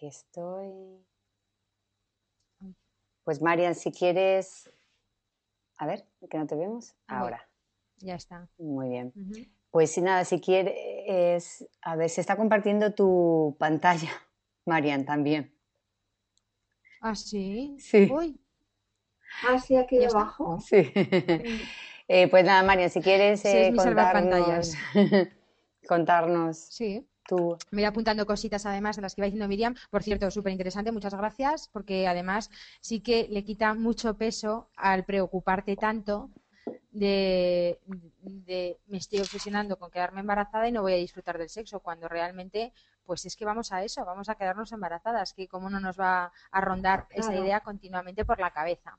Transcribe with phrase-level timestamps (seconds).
[0.00, 1.04] aquí estoy.
[3.22, 4.70] Pues Marian, si quieres...
[5.76, 6.94] A ver, que no te vemos.
[7.06, 7.46] Ahora.
[7.98, 8.48] Ya está.
[8.56, 9.12] Muy bien.
[9.70, 11.68] Pues nada, si quieres...
[11.82, 14.10] A ver, se está compartiendo tu pantalla,
[14.64, 15.54] Marian, también.
[17.02, 17.76] Ah, sí.
[17.78, 18.10] Sí.
[18.10, 18.40] Uy.
[19.46, 20.58] Ah, sí, aquí debajo.
[20.60, 20.92] Sí.
[22.12, 24.74] Eh, pues nada, Marian, si quieres eh, contarnos,
[25.86, 27.08] contarnos Sí.
[27.30, 27.56] Tú.
[27.70, 29.74] Me voy apuntando cositas además de las que iba diciendo Miriam.
[29.90, 32.50] Por cierto, súper interesante, muchas gracias, porque además
[32.80, 36.28] sí que le quita mucho peso al preocuparte tanto
[36.90, 37.78] de,
[38.22, 42.08] de me estoy obsesionando con quedarme embarazada y no voy a disfrutar del sexo, cuando
[42.08, 42.72] realmente,
[43.06, 46.32] pues es que vamos a eso, vamos a quedarnos embarazadas, que cómo no nos va
[46.50, 48.98] a rondar esa idea continuamente por la cabeza.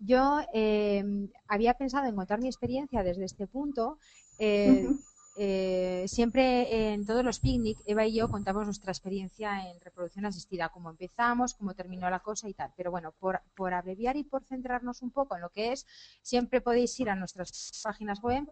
[0.00, 1.04] Yo eh,
[1.46, 3.98] había pensado en contar mi experiencia desde este punto.
[4.38, 4.88] eh.
[5.36, 10.68] Eh, siempre en todos los picnic, Eva y yo contamos nuestra experiencia en reproducción asistida,
[10.68, 12.72] cómo empezamos, cómo terminó la cosa y tal.
[12.76, 15.86] Pero bueno, por, por abreviar y por centrarnos un poco en lo que es,
[16.22, 18.44] siempre podéis ir a nuestras páginas web,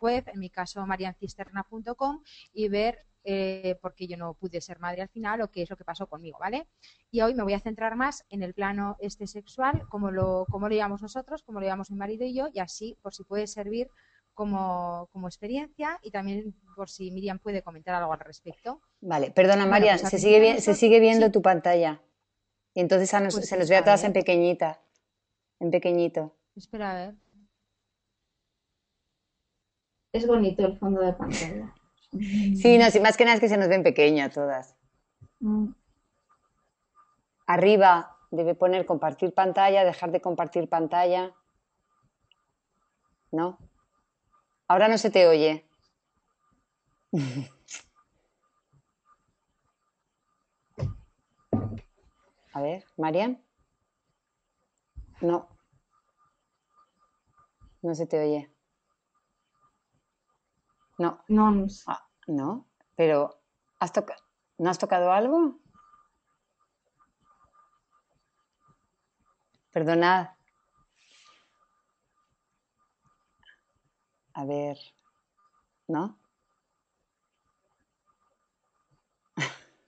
[0.00, 2.22] web en mi caso mariancisterna.com
[2.54, 5.70] y ver eh, por qué yo no pude ser madre al final o qué es
[5.70, 6.66] lo que pasó conmigo, ¿vale?
[7.10, 10.68] Y hoy me voy a centrar más en el plano este sexual, cómo lo, cómo
[10.68, 13.46] lo llevamos nosotros, cómo lo llevamos mi marido y yo, y así por si puede
[13.46, 13.90] servir
[14.34, 18.80] como, como experiencia y también por si Miriam puede comentar algo al respecto.
[19.00, 21.32] Vale, perdona, Bueno, Marian, pues se, sigue, vi- se sigue viendo sí.
[21.32, 22.00] tu pantalla.
[22.74, 24.80] Y entonces a nos- Pues se nos ve a todas en pequeñita.
[25.60, 26.34] En pequeñito.
[26.56, 27.14] Espera a ver.
[30.12, 31.74] Es bonito el fondo de pantalla.
[32.12, 34.76] Sí, no, sí, más que nada es que se nos ven pequeñas todas.
[35.40, 35.68] Mm.
[37.46, 41.34] Arriba debe poner compartir pantalla, dejar de compartir pantalla.
[43.30, 43.58] ¿No?
[44.72, 45.66] Ahora no se te oye.
[52.54, 53.44] A ver, Marian.
[55.20, 55.46] No.
[57.82, 58.50] No se te oye.
[60.96, 61.22] No.
[61.28, 61.66] No, no.
[61.86, 62.66] Ah, no,
[62.96, 63.42] pero
[63.78, 63.92] ¿has
[64.56, 65.58] ¿no has tocado algo?
[69.70, 70.30] Perdonad.
[74.34, 74.78] A ver,
[75.88, 76.18] ¿no?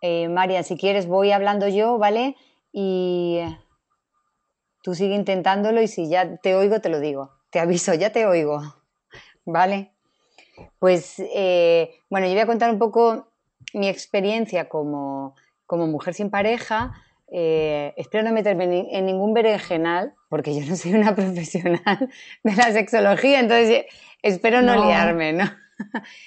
[0.00, 2.36] Eh, María, si quieres voy hablando yo, ¿vale?
[2.72, 3.40] Y
[4.82, 7.30] tú sigue intentándolo y si ya te oigo, te lo digo.
[7.50, 8.60] Te aviso, ya te oigo.
[9.44, 9.92] ¿Vale?
[10.78, 13.28] Pues eh, bueno, yo voy a contar un poco
[13.74, 16.94] mi experiencia como, como mujer sin pareja.
[17.32, 22.10] Eh, espero no meterme en, ni- en ningún berenjenal, porque yo no soy una profesional
[22.42, 23.84] de la sexología, entonces
[24.22, 24.86] espero no, No.
[24.86, 25.50] liarme, ¿no?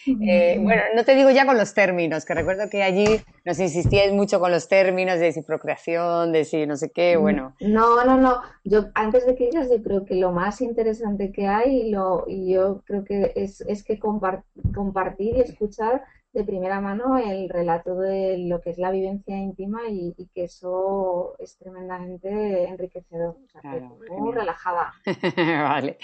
[0.05, 4.13] Eh, bueno, no te digo ya con los términos, que recuerdo que allí nos insistíais
[4.13, 7.53] mucho con los términos de si procreación, de si no sé qué, bueno.
[7.59, 8.41] No, no, no.
[8.63, 12.25] Yo antes de que digas, yo creo que lo más interesante que hay y lo,
[12.27, 17.49] y yo creo que es, es que compar- compartir y escuchar de primera mano el
[17.49, 23.35] relato de lo que es la vivencia íntima y, y que eso es tremendamente enriquecedor.
[23.43, 23.81] O sea, que
[24.17, 24.93] muy relajada.
[25.35, 25.97] Vale.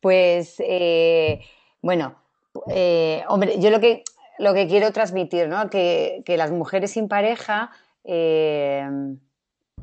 [0.00, 1.40] Pues, eh,
[1.80, 2.14] bueno,
[2.68, 4.02] eh, hombre, yo lo que,
[4.38, 5.68] lo que quiero transmitir, ¿no?
[5.70, 7.70] Que, que las mujeres sin pareja,
[8.04, 8.88] eh,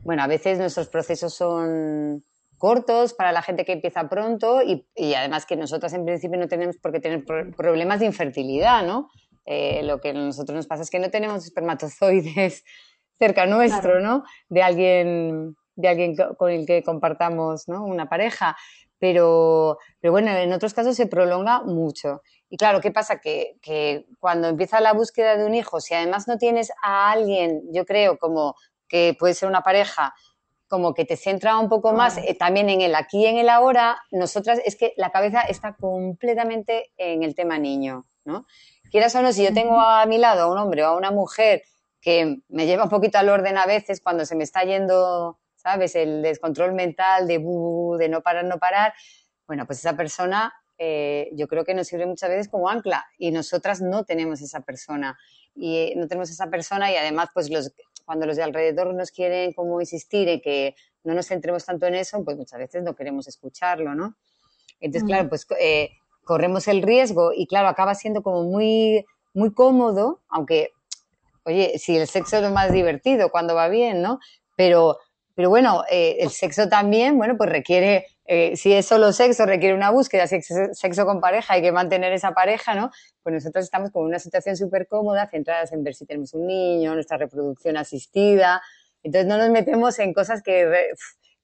[0.04, 2.24] bueno, a veces nuestros procesos son
[2.58, 6.48] cortos para la gente que empieza pronto y, y además que nosotras en principio no
[6.48, 9.10] tenemos por qué tener pro- problemas de infertilidad, ¿no?
[9.46, 12.64] Eh, lo que a nosotros nos pasa es que no tenemos espermatozoides
[13.20, 14.00] cerca nuestro, Claro.
[14.02, 14.24] ¿no?
[14.50, 17.84] De alguien, de alguien co- con el que compartamos, ¿no?
[17.84, 18.56] Una pareja.
[19.02, 22.22] Pero, pero bueno, en otros casos se prolonga mucho.
[22.50, 23.20] Y claro, ¿qué pasa?
[23.20, 27.64] Que, que cuando empieza la búsqueda de un hijo, si además no tienes a alguien,
[27.74, 28.56] yo creo, como
[28.88, 30.14] que puede ser una pareja,
[30.68, 32.22] como que te centra un poco más Ah.
[32.28, 35.76] eh, también en el aquí y en el ahora, nosotras es que la cabeza está
[35.76, 38.46] completamente en el tema niño, ¿no?
[38.92, 41.10] Quieras o no, si yo tengo a mi lado a un hombre o a una
[41.10, 41.64] mujer
[42.02, 45.96] que me lleva un poquito al orden a veces cuando se me está yendo, ¿sabes?
[45.96, 48.94] El descontrol mental de, bu, de no parar, no parar.
[49.48, 53.32] Bueno, pues esa persona eh, yo creo que nos sirve muchas veces como ancla y
[53.32, 55.18] nosotras no tenemos esa persona.
[55.56, 57.72] Y eh, no tenemos esa persona y además pues los,
[58.06, 61.96] cuando los de alrededor nos quieren como insistir en que no nos centremos tanto en
[61.96, 64.16] eso, pues muchas veces no queremos escucharlo, ¿no?
[64.80, 65.08] Entonces, Mm.
[65.08, 65.92] claro, pues eh,
[66.24, 70.72] corremos el riesgo y claro, acaba siendo como muy, muy cómodo, aunque
[71.44, 74.20] oye, si el sexo es lo más divertido cuando va bien, ¿no?
[74.56, 75.00] Pero,
[75.42, 79.74] pero bueno, eh, el sexo también, bueno, pues requiere eh, si es solo sexo, requiere
[79.74, 82.92] una búsqueda, si es sexo con pareja, hay que mantener esa pareja, ¿no?
[83.24, 86.94] Pues nosotros estamos con una situación súper cómoda, centradas en ver si tenemos un niño,
[86.94, 88.62] nuestra reproducción asistida.
[89.02, 90.92] Entonces no nos metemos en cosas que,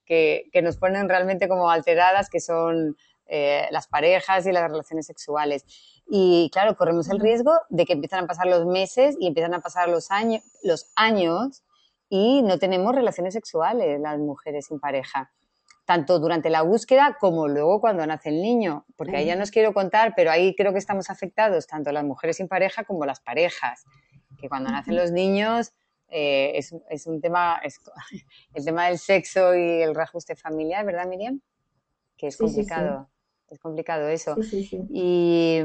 [0.06, 2.96] que, que nos ponen realmente como alteradas, que son
[3.26, 5.64] eh, las parejas y las relaciones sexuales.
[6.08, 9.60] Y claro, corremos el riesgo de que empiezan a pasar los meses y empiezan a
[9.60, 11.64] pasar los años, los años
[12.08, 15.30] y no tenemos relaciones sexuales las mujeres sin pareja
[15.88, 19.50] tanto durante la búsqueda como luego cuando nace el niño, porque ahí ya no os
[19.50, 23.20] quiero contar, pero ahí creo que estamos afectados tanto las mujeres sin pareja como las
[23.20, 23.86] parejas,
[24.38, 25.72] que cuando nacen los niños
[26.10, 27.58] eh, es, un tema,
[28.54, 31.40] el tema del sexo y el reajuste familiar, ¿verdad Miriam?
[32.18, 33.08] Que es complicado,
[33.48, 34.36] es complicado eso.
[34.90, 35.56] y,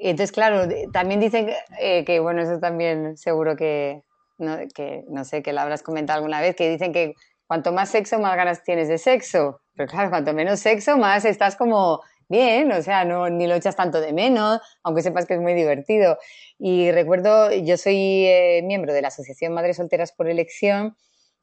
[0.00, 4.02] entonces, claro, también dicen eh, que, bueno, eso también seguro que
[4.38, 7.14] no, que, no sé, que lo habrás comentado alguna vez, que dicen que
[7.46, 9.60] cuanto más sexo, más ganas tienes de sexo.
[9.74, 13.76] Pero claro, cuanto menos sexo, más estás como bien, o sea, no, ni lo echas
[13.76, 16.18] tanto de menos, aunque sepas que es muy divertido.
[16.58, 20.96] Y recuerdo, yo soy eh, miembro de la Asociación Madres Solteras por Elección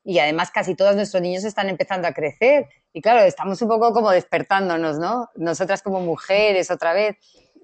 [0.04, 2.68] y además casi todos nuestros niños están empezando a crecer.
[2.94, 5.30] Y claro, estamos un poco como despertándonos, ¿no?
[5.36, 7.18] Nosotras como mujeres otra vez,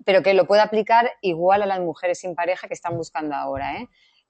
[0.05, 3.77] pero que lo pueda aplicar igual a las mujeres sin pareja que están buscando ahora,
[3.77, 3.87] ¿eh?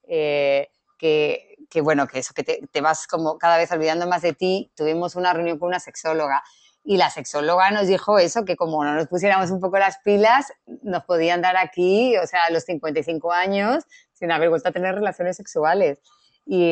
[0.07, 4.71] eh que, bueno, que eso, que te, vas como cada vez olvidando más de ti.
[4.75, 6.43] Tuvimos una reunión con una sexóloga
[6.83, 10.53] y la sexóloga nos dijo eso, que como no nos pusiéramos un poco las pilas,
[10.83, 13.83] nos podían dar aquí, o sea, a los 55 años,
[14.13, 15.99] sin haber vuelto a tener relaciones sexuales.
[16.45, 16.63] Y,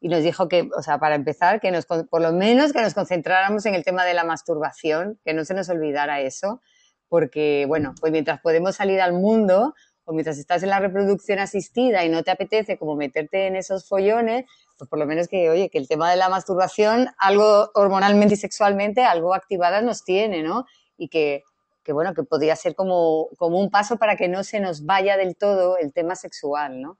[0.00, 2.94] y, nos dijo que, o sea, para empezar, que nos, por lo menos que nos
[2.94, 6.62] concentráramos en el tema de la masturbación, que no se nos olvidara eso,
[7.10, 9.74] porque, bueno, pues mientras podemos salir al mundo,
[10.04, 13.86] o mientras estás en la reproducción asistida y no te apetece como meterte en esos
[13.86, 14.44] follones,
[14.78, 18.36] pues por lo menos que, oye, que el tema de la masturbación, algo hormonalmente y
[18.36, 20.66] sexualmente, algo activada nos tiene, ¿no?
[20.96, 21.44] Y que,
[21.84, 25.16] que bueno, que podría ser como, como un paso para que no se nos vaya
[25.16, 26.98] del todo el tema sexual, ¿no?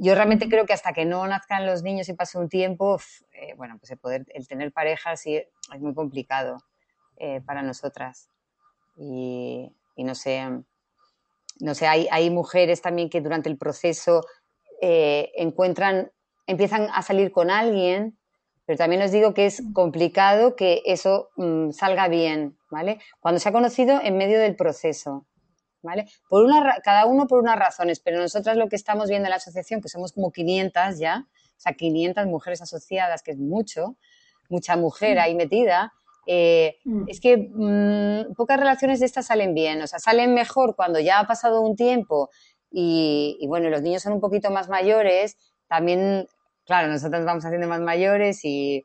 [0.00, 3.00] Yo realmente creo que hasta que no nazcan los niños y pase un tiempo,
[3.32, 6.58] eh, bueno, pues el, poder, el tener pareja sí es muy complicado
[7.16, 8.30] eh, para nosotras.
[8.96, 10.40] Y, y no sé,
[11.60, 14.24] no sé, hay, hay mujeres también que durante el proceso
[14.80, 16.12] eh, encuentran,
[16.46, 18.18] empiezan a salir con alguien,
[18.64, 22.98] pero también os digo que es complicado que eso mm, salga bien, ¿vale?
[23.20, 25.26] Cuando se ha conocido en medio del proceso,
[25.82, 26.06] ¿vale?
[26.28, 29.36] Por una, cada uno por unas razones, pero nosotras lo que estamos viendo en la
[29.36, 33.96] asociación, que somos como 500 ya, o sea, 500 mujeres asociadas, que es mucho,
[34.48, 35.92] mucha mujer ahí metida,
[36.30, 37.04] eh, mm.
[37.08, 41.20] Es que mm, pocas relaciones de estas salen bien, o sea, salen mejor cuando ya
[41.20, 42.28] ha pasado un tiempo
[42.70, 45.38] y, bueno, los niños son un poquito más mayores,
[45.68, 46.28] también,
[46.66, 48.84] claro, nosotros vamos haciendo más mayores y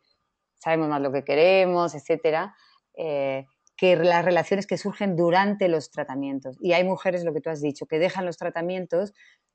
[0.55, 2.55] sabemos más lo que queremos, etcétera,
[2.95, 6.55] eh, que las relaciones que surgen durante los tratamientos.
[6.61, 9.11] Y hay mujeres, lo que tú has dicho, que dejan los tratamientos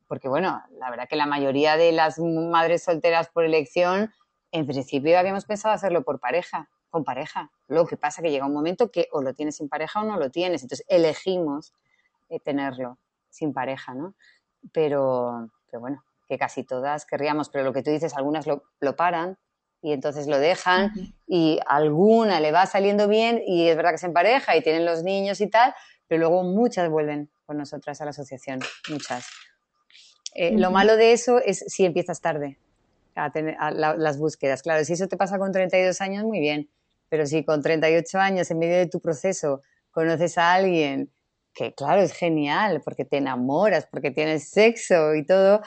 [0.07, 4.13] porque, bueno, la verdad que la mayoría de las madres solteras por elección,
[4.53, 7.51] en principio habíamos pensado hacerlo por pareja con pareja.
[7.67, 10.19] Lo que pasa que llega un momento que o lo tienes sin pareja o no
[10.19, 10.63] lo tienes.
[10.63, 11.73] Entonces elegimos
[12.29, 12.99] eh, tenerlo
[13.31, 14.15] sin pareja, ¿no?
[14.73, 18.63] Pero, pero, bueno, que casi todas querríamos, pero lo que tú dices, algunas lo,
[18.97, 19.39] paran
[19.81, 20.93] y entonces lo dejan
[21.27, 24.85] y alguna le va saliendo bien y es verdad que es en pareja y tienen
[24.85, 25.75] los niños y tal,
[26.09, 28.59] pero luego muchas vuelven con nosotras a la asociación,
[28.91, 29.27] muchas.
[30.35, 32.59] Eh, lo malo de eso es si empiezas tarde
[33.15, 34.63] a tener las búsquedas.
[34.63, 36.69] Claro, si eso te pasa con 32 años, muy bien.
[37.09, 41.13] Pero si con 38 años, en medio de tu proceso, conoces a alguien
[41.55, 45.61] que, claro, es genial, porque te enamoras, porque tienes sexo y todo,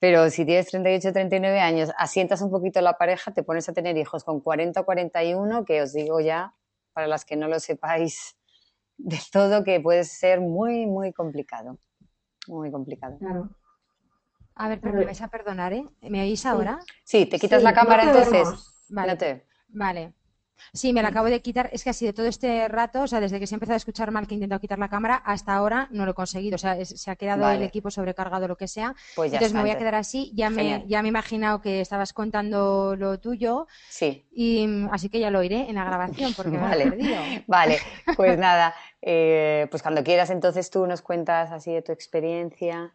[0.00, 3.96] pero si tienes 38 39 años, asientas un poquito la pareja, te pones a tener
[3.98, 6.54] hijos con 40 o 41, que os digo ya,
[6.94, 8.36] para las que no lo sepáis
[8.96, 11.78] de todo, que puede ser muy, muy complicado.
[12.48, 13.18] Muy complicado.
[13.18, 13.50] Claro.
[14.54, 15.84] A ver, pero me vais a perdonar, ¿eh?
[16.02, 16.80] ¿Me oís ahora?
[17.04, 18.48] Sí, te quitas la cámara entonces.
[18.88, 19.44] Vale.
[19.68, 20.14] Vale.
[20.72, 21.70] Sí, me la acabo de quitar.
[21.72, 23.76] Es que así de todo este rato, o sea, desde que se ha empezado a
[23.76, 26.56] escuchar mal que he intentado quitar la cámara, hasta ahora no lo he conseguido.
[26.56, 28.94] O sea, se ha quedado el equipo sobrecargado, lo que sea.
[29.16, 30.32] Pues entonces me voy a quedar así.
[30.34, 33.66] Ya me, ya me he imaginado que estabas contando lo tuyo.
[33.88, 34.26] Sí.
[34.32, 37.16] Y así que ya lo oiré en la grabación porque me he perdido.
[37.46, 37.78] Vale,
[38.16, 38.74] pues nada.
[39.02, 42.94] Eh, pues cuando quieras, entonces tú nos cuentas así de tu experiencia.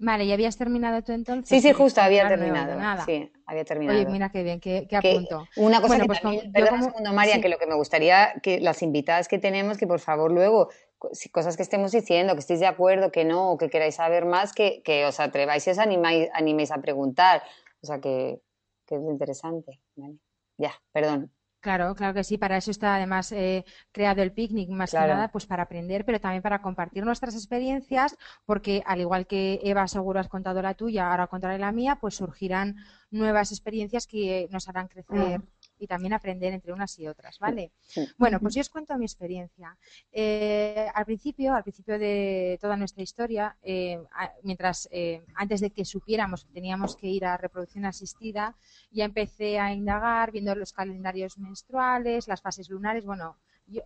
[0.00, 1.48] Vale, ¿y habías terminado tú entonces?
[1.48, 2.80] Sí, sí, justo, había terminado.
[3.04, 3.98] Sí, había terminado.
[3.98, 5.48] Oye, mira qué bien, qué, apunto.
[5.56, 8.82] una cosa que pues también, perdón segundo, María, que lo que me gustaría que las
[8.82, 10.68] invitadas que tenemos, que por favor luego,
[11.12, 14.24] si cosas que estemos diciendo, que estéis de acuerdo, que no, o que queráis saber
[14.24, 17.42] más, que, que os atreváis y os animáis, animéis a preguntar.
[17.82, 18.40] O sea, que,
[18.86, 19.80] que es interesante.
[19.96, 20.14] ¿vale?
[20.58, 21.32] Ya, perdón.
[21.68, 22.38] Claro, claro que sí.
[22.38, 26.18] Para eso está además eh, creado el picnic, más que nada, pues para aprender, pero
[26.18, 31.10] también para compartir nuestras experiencias, porque al igual que Eva seguro has contado la tuya,
[31.10, 32.76] ahora contaré la mía, pues surgirán
[33.10, 35.42] nuevas experiencias que nos harán crecer
[35.78, 37.72] y también aprender entre unas y otras, ¿vale?
[38.16, 39.76] Bueno, pues yo os cuento mi experiencia.
[40.12, 44.00] Eh, al principio, al principio de toda nuestra historia, eh,
[44.42, 48.56] mientras eh, antes de que supiéramos que teníamos que ir a reproducción asistida,
[48.90, 53.82] ya empecé a indagar viendo los calendarios menstruales, las fases lunares, bueno, yo,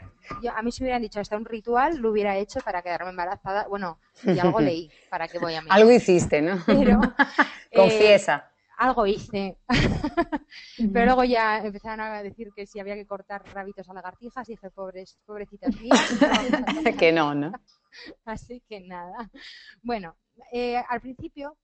[0.54, 3.66] a mí si hubieran dicho hasta un ritual, lo hubiera hecho para quedarme embarazada.
[3.66, 6.62] Bueno, y algo leí, para que voy a Algo hiciste, ¿no?
[6.66, 7.00] Pero,
[7.74, 9.58] Confiesa algo hice.
[10.92, 14.70] Pero luego ya empezaron a decir que si había que cortar rabitos a lagartijas, dije,
[14.70, 16.00] pobres, pobrecitas mías.
[16.98, 17.52] que no, ¿no?
[18.24, 19.30] Así que nada.
[19.82, 20.16] Bueno,
[20.52, 21.56] eh, al principio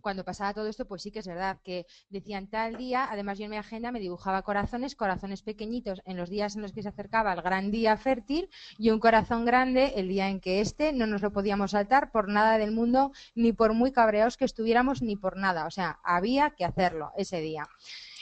[0.00, 3.44] cuando pasaba todo esto, pues sí que es verdad que decían tal día, además yo
[3.44, 6.88] en mi agenda me dibujaba corazones, corazones pequeñitos en los días en los que se
[6.88, 11.06] acercaba el gran día fértil y un corazón grande el día en que este no
[11.06, 15.16] nos lo podíamos saltar por nada del mundo, ni por muy cabreados que estuviéramos, ni
[15.16, 15.66] por nada.
[15.66, 17.68] O sea, había que hacerlo ese día.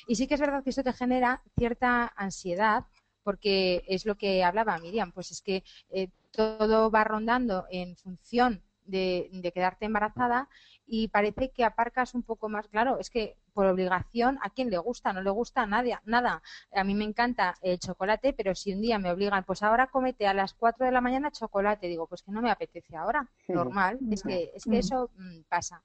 [0.06, 2.84] Y sí que es verdad que esto te genera cierta ansiedad
[3.22, 8.62] porque es lo que hablaba Miriam, pues es que eh, todo va rondando en función
[8.86, 10.48] de, de, quedarte embarazada
[10.88, 12.66] y parece que aparcas un poco más.
[12.68, 15.12] Claro, es que por obligación, ¿a quién le gusta?
[15.12, 16.42] No le gusta a nadie, nada.
[16.72, 20.26] A mí me encanta el chocolate, pero si un día me obligan, pues ahora comete
[20.26, 23.28] a las 4 de la mañana chocolate, digo, pues que no me apetece ahora.
[23.48, 25.82] Normal, es que, es que eso mm, pasa.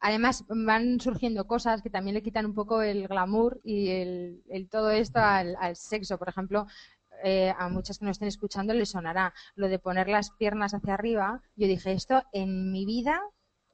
[0.00, 4.90] Además, van surgiendo cosas que también le quitan un poco el glamour y el, todo
[4.90, 6.18] esto al, sexo.
[6.18, 6.66] Por ejemplo,
[7.24, 10.94] eh, a muchas que nos estén escuchando les sonará lo de poner las piernas hacia
[10.94, 11.42] arriba.
[11.56, 13.20] Yo dije, esto en mi vida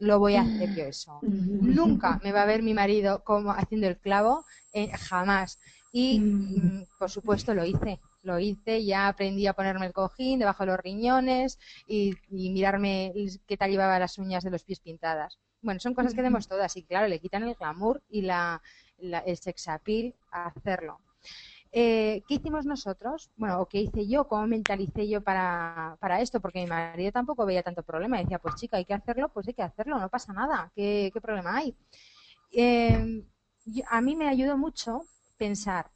[0.05, 1.19] lo voy a hacer yo eso.
[1.23, 5.59] Nunca me va a ver mi marido como haciendo el clavo, eh, jamás.
[5.93, 10.65] Y mm, por supuesto lo hice, lo hice, ya aprendí a ponerme el cojín debajo
[10.65, 13.13] de los riñones y, mirarme
[13.47, 15.39] qué tal llevaba las uñas de los pies pintadas.
[15.63, 18.61] Bueno, son cosas que hacemos todas y claro, le quitan el glamour y la,
[18.99, 21.01] el sex appeal a hacerlo.
[21.77, 23.33] Eh, ¿Qué hicimos nosotros?
[23.37, 27.45] Bueno, o qué hice yo, cómo mentalicé yo para, para, esto, porque mi marido tampoco
[27.45, 28.19] veía tanto problema.
[28.19, 31.57] Decía, pues chica, hay que hacerlo, pues hay que hacerlo, no pasa nada, ¿qué, problema
[31.57, 31.77] hay?
[32.53, 33.25] Eh,
[33.89, 35.03] a mí me ayudó mucho
[35.37, 35.91] pensar,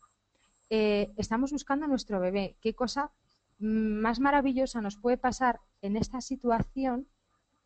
[0.68, 3.12] eh, estamos buscando a nuestro bebé, qué cosa
[3.60, 7.06] más maravillosa nos puede pasar en esta situación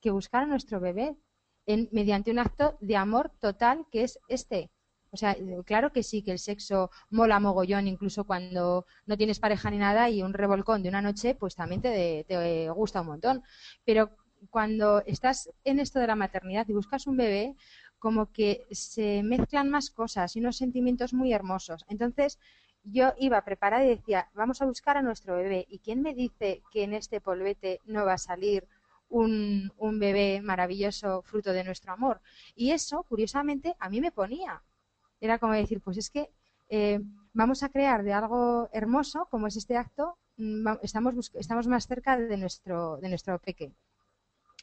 [0.03, 1.17] que buscar a nuestro bebé
[1.67, 4.71] mediante un acto de amor total que es este,
[5.13, 9.71] o sea, claro que sí, que el sexo mola mogollón, incluso cuando no tienes pareja
[9.71, 13.43] ni nada y un revolcón de una noche, pues también te, te gusta un montón.
[13.85, 14.11] Pero
[14.51, 17.55] cuando estás en esto de la maternidad y buscas un bebé,
[17.99, 21.85] como que se mezclan más cosas y unos sentimientos muy hermosos.
[21.89, 22.39] Entonces,
[22.83, 25.67] yo iba preparada y decía, vamos a buscar a nuestro bebé.
[25.69, 28.67] ¿Y quién me dice que en este polvete no va a salir
[29.09, 32.21] un, un bebé maravilloso fruto de nuestro amor?
[32.57, 34.63] Y eso, curiosamente, a mí me ponía
[35.23, 36.29] era como decir, pues es que
[36.69, 37.01] eh,
[37.33, 42.19] vamos a crear de algo hermoso, como es este acto, mm, estamos, estamos más cerca
[42.19, 43.73] de nuestro, de nuestro peque.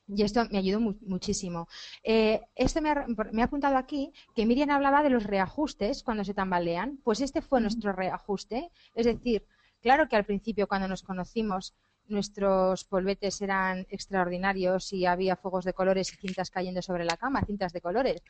[0.07, 1.67] Y esto me ayudó muchísimo.
[2.03, 6.23] Eh, esto me ha, me ha, apuntado aquí que Miriam hablaba de los reajustes cuando
[6.23, 6.97] se tambalean.
[7.03, 8.71] Pues este fue nuestro reajuste.
[8.95, 9.45] Es decir,
[9.81, 11.75] claro que al principio cuando nos conocimos
[12.09, 17.45] nuestros polvetes eran extraordinarios y había fuegos de colores y cintas cayendo sobre la cama,
[17.45, 18.21] cintas de colores.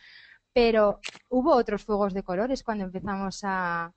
[0.54, 3.94] Pero hubo otros fuegos de colores cuando empezamos a,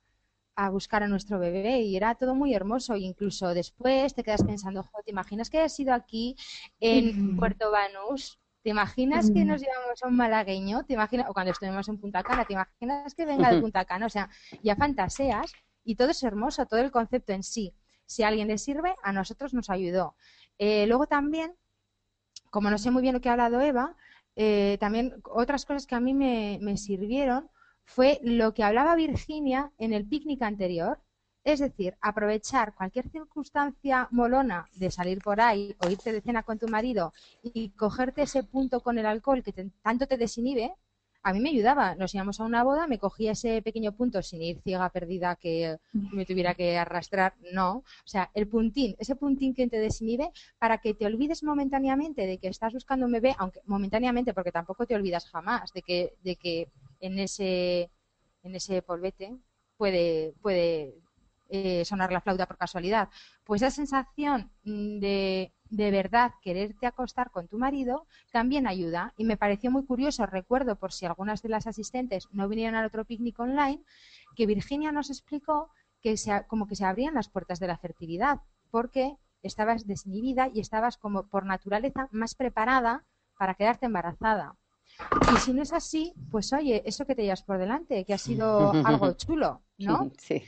[0.71, 2.95] buscar a nuestro bebé y era todo muy hermoso.
[2.95, 6.35] Incluso después te quedas pensando, ¿te imaginas que hayas sido aquí
[6.79, 8.39] en Puerto Banús?
[8.63, 10.85] ¿Te imaginas que nos llevamos a un malagueño?
[10.85, 14.05] ¿Te imaginas, o cuando estuvimos en Punta Cana, ¿te imaginas que venga de Punta Cana?
[14.05, 14.29] O sea,
[14.61, 15.51] ya fantaseas
[15.83, 17.75] y todo es hermoso, todo el concepto en sí.
[18.05, 20.15] Si a alguien le sirve, a nosotros nos ayudó.
[20.57, 21.55] Eh, luego también,
[22.51, 23.97] como no sé muy bien lo que ha hablado Eva,
[24.35, 27.49] eh, también otras cosas que a mí me, sirvieron
[27.85, 30.99] fue lo que hablaba Virginia en el picnic anterior,
[31.43, 36.57] es decir, aprovechar cualquier circunstancia molona de salir por ahí o irte de cena con
[36.57, 40.73] tu marido y cogerte ese punto con el alcohol que tanto te desinhibe,
[41.23, 41.95] a mí me ayudaba.
[41.95, 45.77] Nos íbamos a una boda, me cogía ese pequeño punto sin ir ciega, perdida, que
[45.93, 47.33] me tuviera que arrastrar.
[47.53, 47.77] No.
[47.77, 52.37] O sea, el puntín, ese puntín que te desinhibe para que te olvides momentáneamente de
[52.37, 56.35] que estás buscando un bebé, aunque momentáneamente, porque tampoco te olvidas jamás de que, de
[56.35, 56.67] que
[56.99, 57.89] en ese,
[58.43, 59.37] en ese polvete
[59.77, 61.02] puede, puede
[61.53, 63.09] eh, sonar la flauta por casualidad.
[63.43, 69.13] Pues esa sensación de de verdad quererte acostar con tu marido también ayuda.
[69.17, 72.85] Y me pareció muy curioso, recuerdo por si algunas de las asistentes no vinieron al
[72.85, 73.83] otro picnic online,
[74.35, 78.41] que Virginia nos explicó que se, como que se abrían las puertas de la fertilidad,
[78.69, 83.05] porque estabas desinhibida y estabas como por naturaleza más preparada
[83.37, 84.55] para quedarte embarazada.
[85.33, 88.17] Y si no es así, pues oye, eso que te llevas por delante, que ha
[88.17, 90.11] sido algo chulo, ¿no?
[90.17, 90.43] Sí.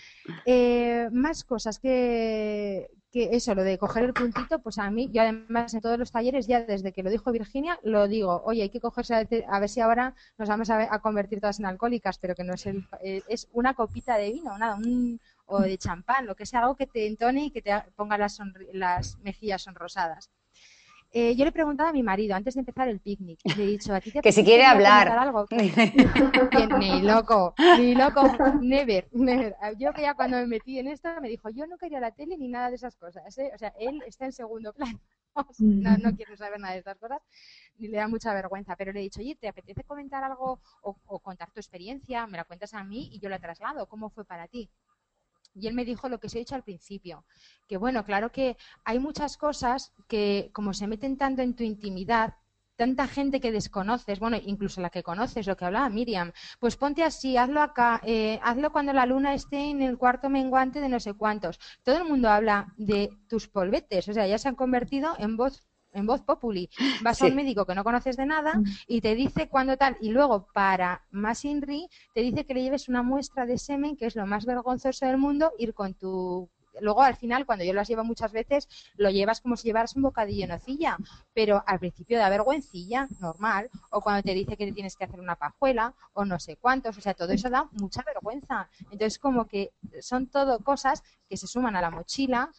[0.46, 5.22] Eh, más cosas que, que eso, lo de coger el puntito, pues a mí, yo
[5.22, 8.70] además en todos los talleres, ya desde que lo dijo Virginia, lo digo, oye, hay
[8.70, 9.16] que cogerse
[9.48, 12.66] a, ver si ahora nos vamos a, convertir todas en alcohólicas, pero que no es
[12.66, 16.60] el, eh, es una copita de vino, nada, un, o de champán, lo que sea,
[16.60, 18.40] algo que te entone y que te ponga las,
[18.74, 20.30] las mejillas sonrosadas.
[21.18, 23.68] Eh, yo le he preguntado a mi marido antes de empezar el picnic, le he
[23.68, 25.08] dicho, ¿a ti te Que si quiere hablar.
[25.08, 25.46] Algo?
[26.78, 28.22] ni loco, ni loco,
[28.60, 29.56] never, never.
[29.80, 32.38] Yo que ya cuando me metí en esto me dijo, yo no quería la tele
[32.38, 33.38] ni nada de esas cosas.
[33.38, 33.50] ¿eh?
[33.56, 35.00] O sea, él está en segundo plano.
[35.60, 37.20] No, no quiero saber nada de estas cosas,
[37.78, 40.96] ni le da mucha vergüenza, pero le he dicho, oye, ¿te apetece comentar algo o,
[41.08, 42.26] o contar tu experiencia?
[42.26, 43.86] Me la cuentas a mí y yo la traslado.
[43.88, 44.70] ¿Cómo fue para ti?
[45.56, 47.26] Y él me dijo lo que se ha dicho al principio,
[47.68, 52.36] que bueno, claro que hay muchas cosas que como se meten tanto en tu intimidad,
[52.76, 57.04] tanta gente que desconoces, bueno, incluso la que conoces, lo que hablaba Miriam, pues ponte
[57.04, 61.00] así, hazlo acá, eh, hazlo cuando la luna esté en el cuarto menguante de no
[61.00, 61.60] sé cuántos.
[61.84, 65.64] Todo el mundo habla de tus polvetes, o sea, ya se han convertido en voz
[65.96, 66.70] en voz populi.
[67.02, 68.64] Vas a un médico que no conoces de nada mm.
[68.88, 69.98] y te dice cuándo tal.
[70.02, 74.06] Y luego, para más INRI, te dice que le lleves una muestra de semen, que
[74.06, 76.50] es lo más vergonzoso del mundo, ir con tu
[76.82, 80.02] luego al final, cuando yo las llevo muchas veces, lo llevas como si llevaras un
[80.02, 80.98] bocadillo en nocilla,
[81.34, 85.20] pero al principio da vergüencilla, normal, o cuando te dice que te tienes que hacer
[85.20, 88.70] una pajuela, o no sé cuántos, o sea, todo eso da mucha vergüenza.
[88.92, 89.72] Entonces, como que
[90.02, 92.52] son todo cosas que se suman a la mochila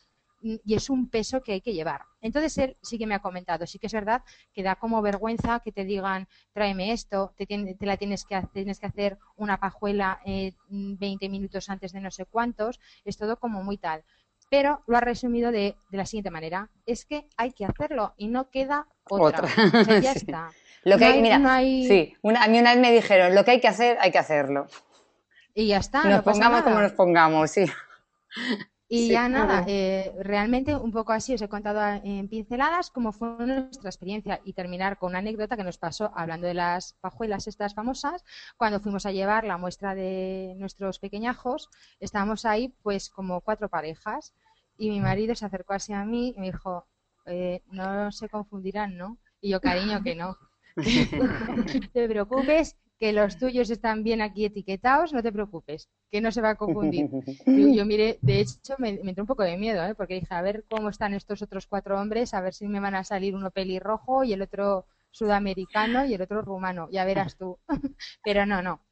[0.43, 2.03] y es un peso que hay que llevar.
[2.21, 5.61] Entonces él sí que me ha comentado, sí que es verdad que da como vergüenza
[5.61, 10.21] que te digan, tráeme esto, te, te la tienes que, tienes que hacer una pajuela
[10.25, 14.05] eh, 20 minutos antes de no sé cuántos, es todo como muy tal.
[14.51, 18.51] Pero lo ha resumido de, la siguiente manera, es que hay que hacerlo y no
[18.51, 19.49] queda otra.
[20.01, 20.51] ya está.
[20.85, 23.67] Lo que hay, mira, sí, a mí una vez me dijeron, lo que hay que
[23.67, 24.69] hacer, hay que hacerlo.
[25.53, 26.05] Y ya está.
[26.05, 27.67] Nos pongamos como nos pongamos, sí.
[28.89, 33.29] Y ya nada, eh, realmente un poco así os he contado en pinceladas cómo fue
[33.45, 37.75] nuestra experiencia y terminar con una anécdota que nos pasó hablando de las pajuelas estas
[37.75, 38.25] famosas,
[38.57, 41.69] cuando fuimos a llevar la muestra de nuestros pequeñajos,
[41.99, 44.35] estábamos ahí pues como cuatro parejas.
[44.79, 46.87] Y mi marido se acercó así a mí y me dijo,
[47.25, 49.19] eh, no se confundirán, ¿no?
[49.41, 50.37] Y yo, cariño, que no.
[50.77, 56.33] no te preocupes, que los tuyos están bien aquí etiquetados, no te preocupes, que no
[56.33, 57.09] se va a confundir.
[57.47, 59.95] Yo, yo miré, de hecho, me, entró un poco de miedo, ¿eh?
[59.95, 62.95] porque dije, a ver cómo están estos otros cuatro hombres, a ver si me van
[62.95, 67.59] a salir uno pelirrojo y el otro sudamericano y el otro rumano, ya verás tú.
[68.25, 68.87] Pero no, no,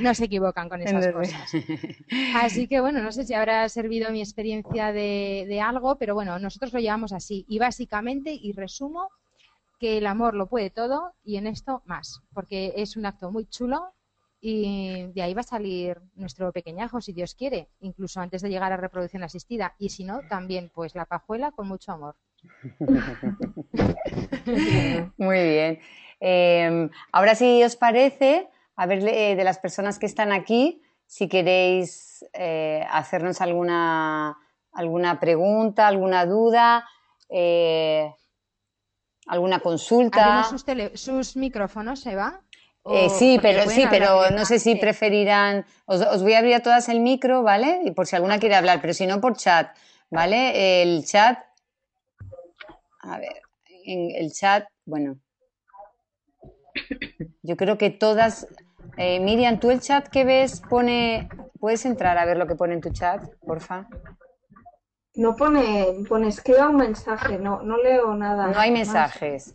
[0.00, 1.52] no se equivocan con esas cosas.
[2.34, 6.38] Así que bueno, no sé si habrá servido mi experiencia de, de algo, pero bueno,
[6.38, 7.44] nosotros lo llevamos así.
[7.48, 9.10] Y básicamente, y resumo,
[9.78, 13.46] que el amor lo puede todo y en esto más, porque es un acto muy
[13.46, 13.94] chulo
[14.40, 18.72] y de ahí va a salir nuestro pequeñajo, si Dios quiere, incluso antes de llegar
[18.72, 19.74] a reproducción asistida.
[19.78, 22.14] Y si no, también, pues la pajuela con mucho amor.
[25.16, 25.80] Muy bien.
[26.20, 31.28] Em, ahora, si os parece, a ver, eh, de las personas que están aquí, si
[31.28, 34.38] queréis eh, hacernos alguna,
[34.72, 36.86] alguna pregunta, alguna duda.
[39.28, 40.44] Eh, ¿Alguna consulta?
[40.44, 40.64] Sus,
[40.94, 42.40] sus micrófonos, Eva?
[42.90, 45.66] Eh, sí, pero, sí, pero no sé si preferirán.
[45.84, 47.80] Os, voy a abrir a todas el micro, ¿vale?
[47.84, 49.76] Y por si alguna quiere hablar, pero si no, por chat,
[50.10, 50.82] ¿vale?
[50.82, 51.38] El chat.
[53.00, 53.42] A ver,
[53.84, 55.18] en el chat, bueno.
[57.42, 58.46] Yo creo que todas.
[58.96, 61.28] Eh, Miriam, ¿tú el chat que ves pone.
[61.60, 63.86] ¿Puedes entrar a ver lo que pone en tu chat, porfa?
[65.18, 68.46] No pone, pone escriba un mensaje, no, no leo nada.
[68.46, 69.52] No hay mensajes.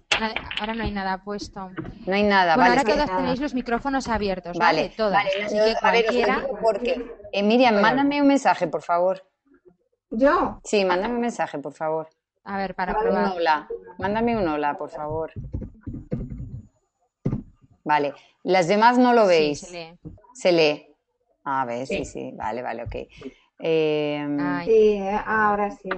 [0.60, 1.72] Ahora no hay nada puesto.
[2.06, 4.90] No hay nada, bueno, Ahora todas tenéis los micrófonos abiertos, ¿vale?
[4.90, 5.24] Todas.
[5.24, 6.06] Vale, Así que a ver,
[6.62, 7.10] porque.
[7.32, 9.26] Eh, Miriam, mándame un mensaje, por favor.
[10.10, 10.60] ¿Yo?
[10.66, 12.10] Sí, mándame un mensaje, por favor.
[12.44, 13.28] A ver, para probar.
[13.28, 13.70] Un hola.
[14.00, 15.32] Mándame un hola, por favor.
[17.86, 18.14] Vale.
[18.44, 19.62] Las demás no lo veis.
[19.62, 19.98] se lee.
[20.34, 20.94] Se lee.
[21.46, 22.32] A ver, sí, sí.
[22.36, 22.96] Vale, vale, ok.
[23.66, 25.90] Em, sí, ahora sí.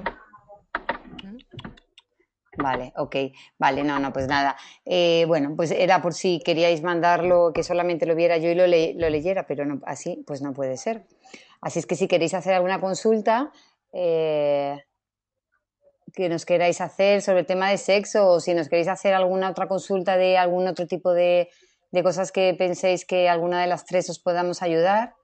[2.57, 3.15] Vale, ok.
[3.57, 4.55] Vale, no, no, pues nada.
[4.85, 8.67] Eh, bueno, pues era por si queríais mandarlo, que solamente lo viera yo y lo,
[8.67, 11.07] leyera, pero no, así pues no puede ser.
[11.59, 13.51] Así es que si queréis hacer alguna consulta
[13.91, 14.83] eh,
[16.13, 19.49] que nos queráis hacer sobre el tema de sexo o si nos queréis hacer alguna
[19.49, 21.49] otra consulta de algún otro tipo de,
[21.89, 25.15] de cosas que penséis que alguna de las tres os podamos ayudar,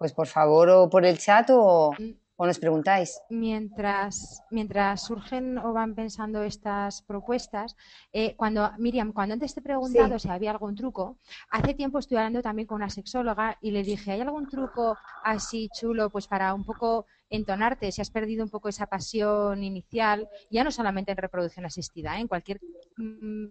[0.00, 2.12] Pues por favor, o por el chat o, Mm.
[2.36, 3.20] o nos preguntáis.
[3.28, 7.76] Mientras, mientras surgen o van pensando estas propuestas,
[8.10, 10.26] eh, cuando Miriam, cuando antes te he preguntado Sí.
[10.26, 11.18] si había algún truco,
[11.50, 15.68] hace tiempo estuve hablando también con una sexóloga y le dije, ¿hay algún truco así
[15.68, 20.64] chulo pues para un poco entonarte si has perdido un poco esa pasión inicial, ya
[20.64, 22.20] no solamente en reproducción asistida, ¿eh?
[22.22, 22.58] en cualquier
[22.96, 23.44] mm,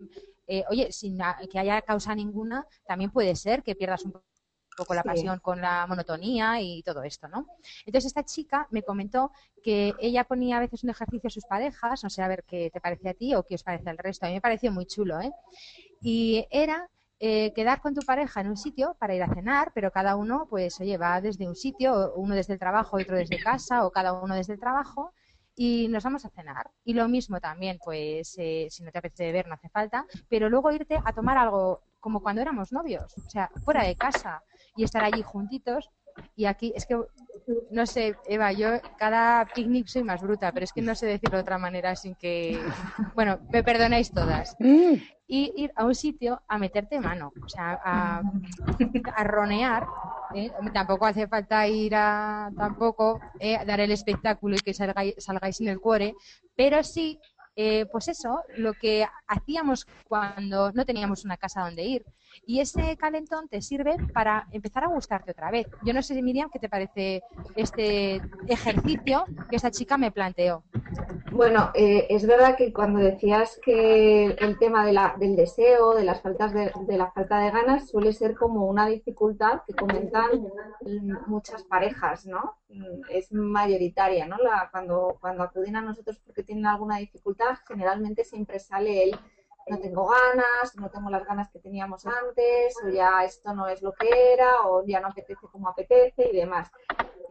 [0.47, 1.19] eh, oye, sin
[1.51, 4.13] que haya causa ninguna, también puede ser que pierdas un
[4.79, 5.09] poco la Sí.
[5.09, 7.45] pasión con la monotonía y todo esto, ¿no?
[7.85, 9.31] Entonces esta chica me comentó
[9.63, 12.69] que ella ponía a veces un ejercicio a sus parejas, no sé a ver qué
[12.71, 14.85] te parece a ti o qué os parece al resto, a mí me pareció muy
[14.85, 15.31] chulo, ¿eh?
[16.01, 16.89] Y era
[17.19, 20.47] eh, quedar con tu pareja en un sitio para ir a cenar, pero cada uno,
[20.49, 24.13] pues, oye, va desde un sitio, uno desde el trabajo, otro desde casa, o cada
[24.13, 25.11] uno desde el trabajo,
[25.53, 26.71] y nos vamos a cenar.
[26.85, 30.49] Y lo mismo también, pues, eh, si no te apetece beber, no hace falta, pero
[30.49, 34.41] luego irte a tomar algo como cuando éramos novios, o sea, fuera de casa,
[34.75, 35.89] y estar allí juntitos.
[36.35, 36.99] Y aquí, es que,
[37.71, 41.37] no sé, Eva, yo cada picnic soy más bruta, pero es que no sé decirlo
[41.37, 42.59] de otra manera sin que,
[43.15, 44.95] bueno, me perdonáis todas Mm,
[45.27, 48.21] y ir a un sitio a meterte mano, o sea, a,
[49.15, 49.85] a ronear.
[50.33, 50.51] ¿eh?
[50.73, 55.61] Tampoco hace falta ir a tampoco eh, a dar el espectáculo y que salgáis, salgáis
[55.61, 56.15] en el cuore,
[56.55, 57.19] pero sí,
[57.55, 62.05] eh, pues eso, lo que hacíamos cuando no teníamos una casa donde ir.
[62.45, 65.67] Y ese calentón te sirve para empezar a gustarte otra vez.
[65.83, 67.21] Yo no sé, Miriam, qué te parece
[67.55, 70.63] este ejercicio que esta chica me planteó.
[71.31, 76.53] Bueno, eh, es verdad que cuando decías que el tema del deseo, de las faltas
[76.53, 80.29] de, la falta de ganas, suele ser como una dificultad que comentan
[81.27, 82.57] muchas parejas, ¿no?
[83.09, 84.37] Es mayoritaria, ¿no?
[84.71, 89.19] Cuando, cuando acuden a nosotros porque tienen alguna dificultad, generalmente siempre sale el
[89.69, 93.81] no tengo ganas, no tengo las ganas que teníamos antes, o ya esto no es
[93.81, 96.71] lo que era, o ya no apetece como apetece y demás.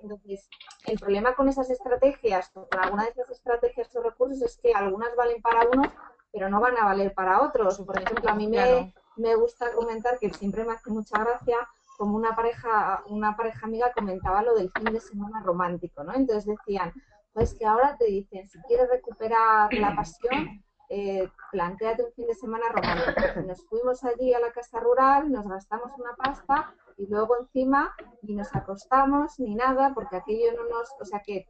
[0.02, 0.48] Entonces,
[0.86, 4.72] el problema con esas estrategias, o con alguna de esas estrategias o recursos, es que
[4.72, 5.88] algunas valen para unos,
[6.32, 7.78] pero no van a valer para otros.
[7.80, 11.56] Por ejemplo, a mí me, me gusta comentar que siempre me hace mucha gracia
[11.98, 16.14] como una pareja, una pareja amiga comentaba lo del fin de semana romántico, ¿no?
[16.14, 16.92] Entonces decían,
[17.32, 22.34] pues que ahora te dicen, si quieres recuperar la pasión, eh, planteate un fin de
[22.34, 23.40] semana romántico.
[23.46, 28.34] Nos fuimos allí a la casa rural, nos gastamos una pasta y luego encima ni
[28.34, 31.46] nos acostamos ni nada porque aquello no nos, o sea que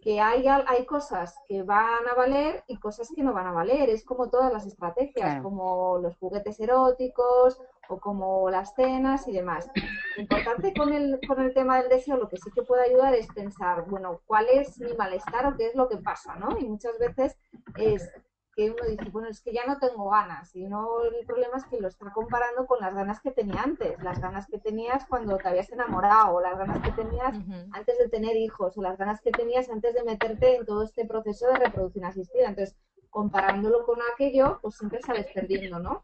[0.00, 3.88] que hay, hay cosas que van a valer y cosas que no van a valer.
[3.88, 5.42] Es como todas las estrategias, Claro.
[5.42, 9.70] como los juguetes eróticos o como las cenas y demás.
[10.16, 13.14] Lo importante con el, con el tema del deseo, lo que sí que puede ayudar
[13.14, 16.36] es pensar, bueno, ¿cuál es mi malestar o qué es lo que pasa?
[16.36, 16.58] ¿no?
[16.58, 17.38] Y muchas veces
[17.78, 18.12] es
[18.54, 20.54] que uno dice, bueno, es que ya no tengo ganas.
[20.54, 24.02] Y no, el problema es que lo está comparando con las ganas que tenía antes,
[24.02, 27.36] las ganas que tenías cuando te habías enamorado, o las ganas que tenías
[27.72, 31.04] antes de tener hijos o las ganas que tenías antes de meterte en todo este
[31.06, 32.48] proceso de reproducción asistida.
[32.48, 32.76] Entonces,
[33.10, 36.02] comparándolo con aquello, pues siempre sales perdiendo, ¿no?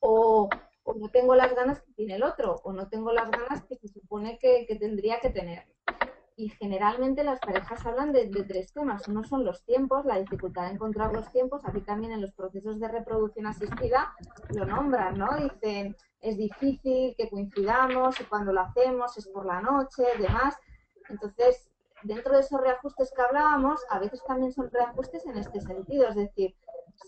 [0.00, 0.48] O,
[0.84, 3.76] o no tengo las ganas que tiene el otro, o no tengo las ganas que
[3.76, 5.66] se supone que, que tendría que tener.
[6.38, 9.08] Y generalmente las parejas hablan de, tres temas.
[9.08, 11.62] Uno son los tiempos, la dificultad de encontrar los tiempos.
[11.64, 14.14] Aquí también en los procesos de reproducción asistida
[14.54, 15.34] lo nombran, ¿no?
[15.36, 20.56] Dicen, es difícil que coincidamos cuando lo hacemos es por la noche, demás.
[21.08, 21.70] Entonces,
[22.02, 26.08] dentro de esos reajustes que hablábamos, a veces también son reajustes en este sentido.
[26.08, 26.54] Es decir,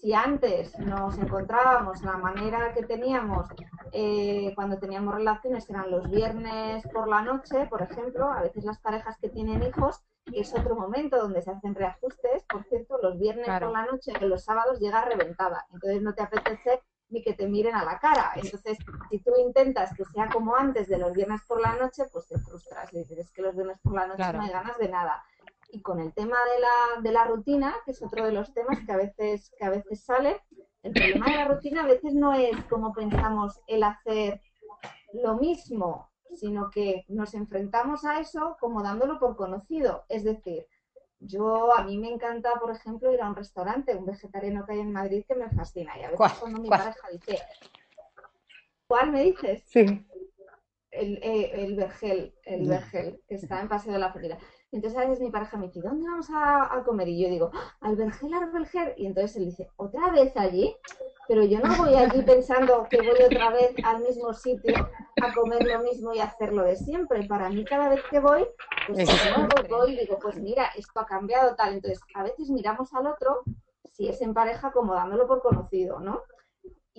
[0.01, 3.47] si antes nos encontrábamos la manera que teníamos
[3.93, 8.79] eh, cuando teníamos relaciones eran los viernes por la noche, por ejemplo, a veces las
[8.81, 10.01] parejas que tienen hijos
[10.33, 12.45] es otro momento donde se hacen reajustes.
[12.45, 13.67] Por cierto, los viernes Claro.
[13.69, 17.49] por la noche que los sábados llega reventada, entonces no te apetece ni que te
[17.49, 18.33] miren a la cara.
[18.37, 18.77] Entonces,
[19.09, 22.39] si tú intentas que sea como antes de los viernes por la noche, pues te
[22.39, 24.39] frustras y dices "Es que los viernes por la noche Claro.
[24.39, 25.25] no hay ganas de nada.
[25.71, 28.79] Y con el tema de la, de la rutina, que es otro de los temas
[28.87, 30.41] que a veces, que a veces sale,
[30.83, 34.41] el problema de la rutina a veces no es como pensamos el hacer
[35.13, 40.05] lo mismo, sino que nos enfrentamos a eso como dándolo por conocido.
[40.09, 40.67] Es decir,
[41.21, 44.81] yo a mí me encanta, por ejemplo, ir a un restaurante, un vegetariano que hay
[44.81, 45.99] en Madrid que me fascina.
[45.99, 46.33] Y a veces ¿Cuál?
[46.39, 46.81] cuando mi ¿Cuál?
[46.81, 47.39] pareja dice,
[48.87, 49.63] ¿cuál me dices?
[49.67, 49.85] Sí.
[50.91, 52.71] el, eh, el vergel, el Ya.
[52.71, 54.39] vergel, que está en Paseo de la Florida.
[54.71, 57.09] Entonces a veces mi pareja me dice, ¿dónde vamos a, a comer?
[57.09, 58.93] Y yo digo, "Ah, al vergel, al vergel.
[58.99, 60.77] Y entonces él dice, ¿otra vez allí?
[61.27, 64.75] Pero yo no voy allí pensando que voy otra vez al mismo sitio
[65.21, 67.23] a comer lo mismo y a hacerlo de siempre.
[67.27, 68.47] Para mí cada vez que voy,
[68.87, 71.75] pues Es es nuevo, voy y digo, pues mira, esto ha cambiado tal.
[71.75, 73.43] Entonces a veces miramos al otro,
[73.93, 76.23] si es en pareja, como dándolo por conocido, ¿no?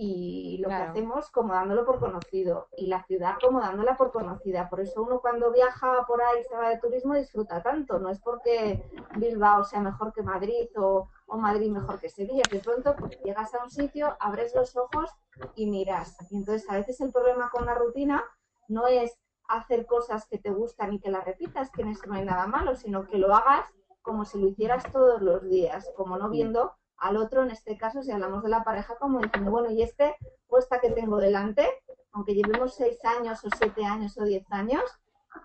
[0.01, 4.69] Y lo que hacemos como dándolo por conocido y la ciudad como dándola por conocida.
[4.69, 7.99] Por eso uno cuando viaja por ahí se va de turismo disfruta tanto.
[7.99, 8.81] No es porque
[9.17, 12.43] Bilbao sea mejor que Madrid o, o Madrid mejor que Sevilla.
[12.49, 15.11] De pronto pues, llegas a un sitio, abres los ojos
[15.55, 16.15] y miras.
[16.31, 18.23] Y entonces a veces el problema con la rutina
[18.69, 22.13] no es hacer cosas que te gustan y que las repitas, que en eso no
[22.13, 23.69] hay nada malo, sino que lo hagas
[24.01, 28.03] como si lo hicieras todos los días, como no viendo al otro, en este caso,
[28.03, 30.15] si hablamos de la pareja, como diciendo, bueno, y este
[30.47, 31.67] puesta que tengo delante,
[32.11, 34.83] aunque llevemos seis años o siete años o diez años,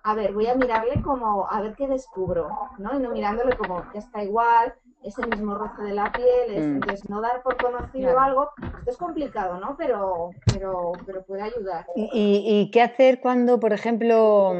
[0.02, 2.96] a ver, voy a mirarle como a ver qué descubro, ¿no?
[2.96, 6.66] Y no mirándole como ya está igual, es el mismo roce de la piel, es,
[6.66, 6.74] mm.
[6.76, 9.76] entonces no dar por conocido algo, esto es complicado, ¿no?
[9.76, 11.86] Pero, pero, pero puede ayudar.
[11.94, 14.54] ¿Y, ¿Y, qué hacer cuando, por ejemplo,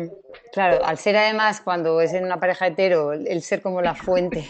[0.53, 4.45] claro, al ser además cuando es en una pareja hetero, el ser como la fuente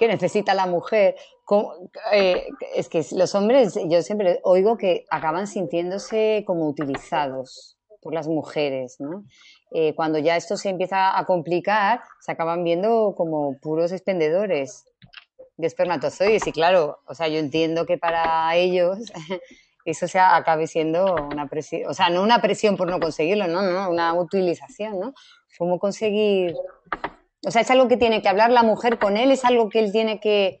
[0.00, 1.14] que necesita la mujer.
[2.12, 8.26] Eh, es que los hombres, yo siempre oigo que acaban sintiéndose como utilizados por las
[8.26, 9.24] mujeres, ¿no?
[9.72, 14.86] Eh, cuando ya esto se empieza a complicar, se acaban viendo como puros expendedores
[15.58, 16.46] de espermatozoides.
[16.46, 18.98] Y claro, o sea, yo entiendo que para ellos
[19.84, 23.60] eso se acabe siendo una presión, o sea, no una presión por no conseguirlo, no,
[23.60, 25.12] no, una utilización, ¿no?
[25.58, 26.54] ¿Cómo conseguir
[27.46, 29.78] o sea, es algo que tiene que hablar la mujer con él, es algo que
[29.78, 30.60] él tiene que,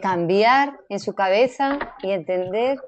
[0.00, 2.80] cambiar en su cabeza y entender.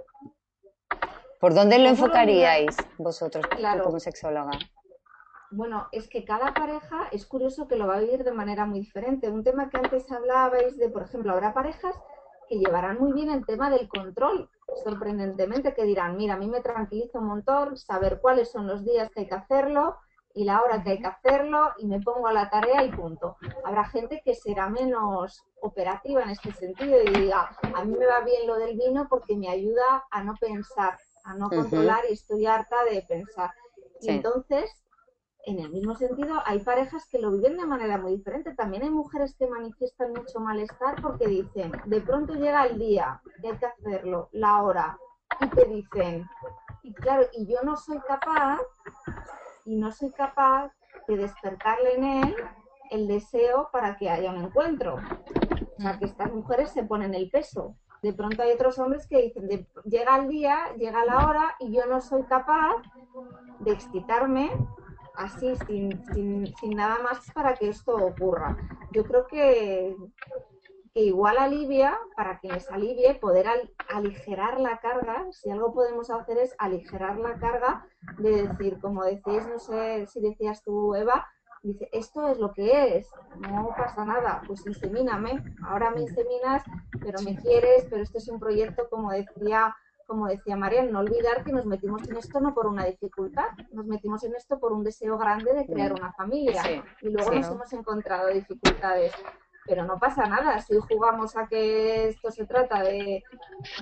[1.40, 3.44] ¿Por dónde lo enfocaríais vosotros
[3.82, 4.52] como sexóloga?
[5.50, 8.78] Bueno, es que cada pareja es curioso que lo va a vivir de manera muy
[8.78, 9.28] diferente.
[9.28, 11.96] Un tema que antes hablabais de, por ejemplo, habrá parejas
[12.48, 14.48] que llevarán muy bien el tema del control,
[14.84, 19.10] sorprendentemente, que dirán, mira, a mí me tranquiliza un montón saber cuáles son los días
[19.10, 19.96] que hay que hacerlo,
[20.34, 23.36] y la hora que hay que hacerlo y me pongo a la tarea y punto.
[23.64, 28.20] Habrá gente que será menos operativa en este sentido y diga, a mí me va
[28.20, 32.46] bien lo del vino porque me ayuda a no pensar, a no controlar y estoy
[32.46, 33.50] harta de pensar.
[34.00, 34.70] Y entonces,
[35.44, 38.54] en el mismo sentido, hay parejas que lo viven de manera muy diferente.
[38.54, 43.56] También hay mujeres que manifiestan mucho malestar porque dicen, de pronto llega el día, hay
[43.58, 44.98] que hacerlo, la hora,
[45.40, 46.28] y te dicen,
[46.82, 48.60] y claro, y yo no soy capaz
[49.64, 50.72] y no soy capaz
[51.08, 52.34] de despertarle en él
[52.90, 54.96] el deseo para que haya un encuentro.
[54.96, 57.74] O sea, que estas mujeres se ponen el peso.
[58.02, 61.86] De pronto hay otros hombres que dicen, llega el día, llega la hora y yo
[61.86, 62.82] no soy capaz
[63.60, 64.50] de excitarme
[65.14, 68.56] así, sin, sin, sin nada más para que esto ocurra.
[68.92, 69.96] Yo creo que
[70.94, 73.46] que igual alivia, para que les alivie, poder
[73.88, 75.26] aligerar la carga.
[75.32, 77.86] Si algo podemos hacer es aligerar la carga
[78.18, 81.26] de decir, como decís, no sé si decías tú, Eva,
[81.62, 86.62] dice, esto es lo que es, no pasa nada, pues insemíname, ahora me inseminas,
[87.00, 89.74] pero me quieres, pero este es un proyecto, como decía
[90.04, 93.86] como decía María, no olvidar que nos metimos en esto no por una dificultad, nos
[93.86, 96.62] metimos en esto por un deseo grande de crear una familia
[97.00, 99.12] y luego nos hemos encontrado dificultades
[99.66, 100.60] pero no pasa nada.
[100.60, 103.22] Si jugamos a que esto se trata de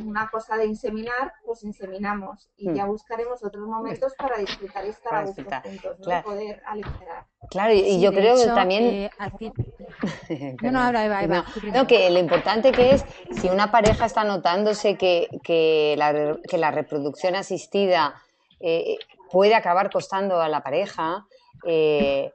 [0.05, 2.91] una cosa de inseminar, pues inseminamos y ya hmm.
[2.91, 6.23] buscaremos otros momentos para disfrutar y estar a gusto juntos, ¿no?
[6.23, 7.27] poder aligerar.
[7.49, 8.85] Claro, y, yo creo que también...
[8.85, 11.45] Eh, no, no, habla Eva, Eva.
[11.75, 16.59] No, que lo importante que es, si una pareja está notándose que, que, la, que
[16.59, 18.15] la reproducción asistida
[18.61, 18.99] eh,
[19.31, 21.27] puede acabar costando a la pareja,
[21.65, 22.33] eh,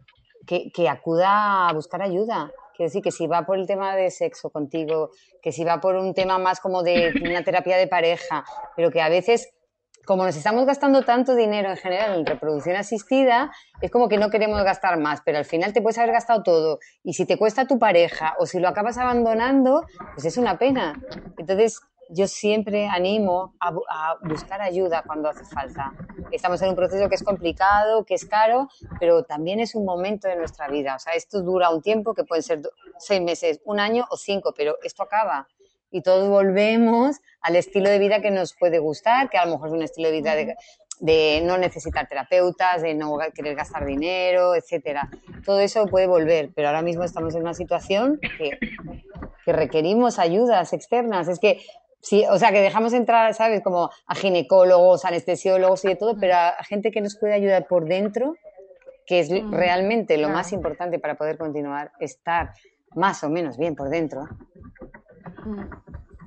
[0.47, 4.11] que, que acuda a buscar ayuda Quiero decir que si va por el tema de
[4.11, 5.11] sexo contigo,
[5.41, 8.43] que si va por un tema más como de una terapia de pareja,
[8.75, 9.49] pero que a veces,
[10.05, 14.29] como nos estamos gastando tanto dinero en general en reproducción asistida, es como que no
[14.29, 16.79] queremos gastar más, pero al final te puedes haber gastado todo.
[17.03, 21.01] Y si te cuesta tu pareja o si lo acabas abandonando, pues es una pena.
[21.37, 23.71] Entonces, yo siempre animo a,
[24.21, 25.93] buscar ayuda cuando hace falta.
[26.31, 30.27] Estamos en un proceso que es complicado, que es caro, pero también es un momento
[30.27, 30.95] de nuestra vida.
[30.95, 32.61] O sea, esto dura un tiempo que puede ser
[32.99, 35.47] seis meses, un año o cinco, pero esto acaba.
[35.91, 39.69] Y todos volvemos al estilo de vida que nos puede gustar, que a lo mejor
[39.69, 40.35] es un estilo de vida
[40.99, 45.09] de, no necesitar terapeutas, de no querer gastar dinero, etcétera.
[45.45, 48.57] Todo eso puede volver, pero ahora mismo estamos en una situación que,
[49.45, 51.27] que requerimos ayudas externas.
[51.27, 51.61] Es que
[52.05, 53.63] Sí, o sea, que dejamos entrar, ¿sabes?
[53.63, 57.85] Como a ginecólogos, anestesiólogos y de todo, pero a gente que nos puede ayudar por
[57.85, 58.35] dentro,
[59.07, 62.53] que es realmente lo más importante para poder continuar, estar
[62.93, 64.29] más o menos bien por dentro.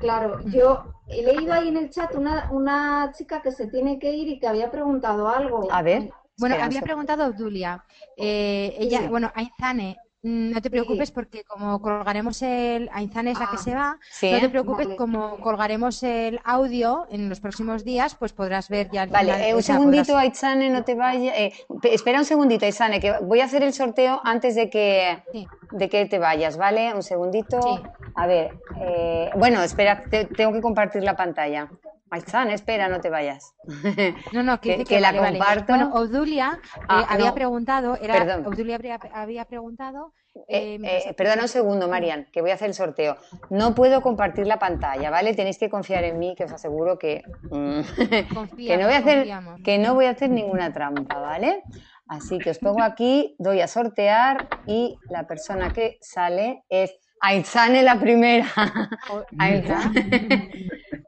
[0.01, 4.13] Claro, yo he leído ahí en el chat una, una chica que se tiene que
[4.13, 5.69] ir y que había preguntado algo.
[5.71, 6.11] A ver.
[6.39, 7.85] Bueno, había preguntado Obdulia.
[8.17, 9.97] Eh, ella, bueno, Aizane
[10.29, 12.89] no te preocupes porque como colgaremos el...
[12.93, 13.99] Ainzane es la que Ah, se va.
[14.11, 14.31] Sí.
[14.31, 14.97] No te preocupes, Vale.
[14.97, 19.49] como colgaremos el audio en los próximos días, pues podrás ver ya el Vale, final,
[19.51, 21.35] eh, un segundito, podrás- Aitzane, no te vayas.
[21.37, 25.23] eh, pe- espera un segundito, Aitzane, que voy a hacer el sorteo antes de que,
[25.33, 25.47] Sí.
[25.73, 26.93] de que te vayas, ¿vale?
[26.95, 27.61] Un segundito.
[27.63, 27.83] Sí.
[28.15, 31.69] A ver, eh, bueno, espera, te- tengo que compartir la pantalla.
[32.11, 33.55] Aitzane, espera, no te vayas.
[34.33, 35.39] No, no, que, que- que la vale, vale.
[35.39, 35.73] comparto.
[35.73, 37.35] Bueno, Obdulia eh, Ah, había no.
[37.35, 38.47] preguntado, era, Perdón.
[38.47, 38.79] Obdulia
[39.13, 40.13] había preguntado.
[40.47, 43.17] Eh, eh, eh, perdona un segundo, Marian, que voy a hacer el sorteo.
[43.51, 45.35] No puedo compartir la pantalla, ¿vale?
[45.35, 47.81] Tenéis que confiar en mí, que os aseguro que, mm,
[48.57, 49.61] que, no voy a hacer, confiamos.
[49.65, 51.65] que no voy a hacer ninguna trampa, ¿vale?
[52.07, 57.83] Así que os pongo aquí, doy a sortear y la persona que sale es Aitzane
[57.83, 58.47] la primera.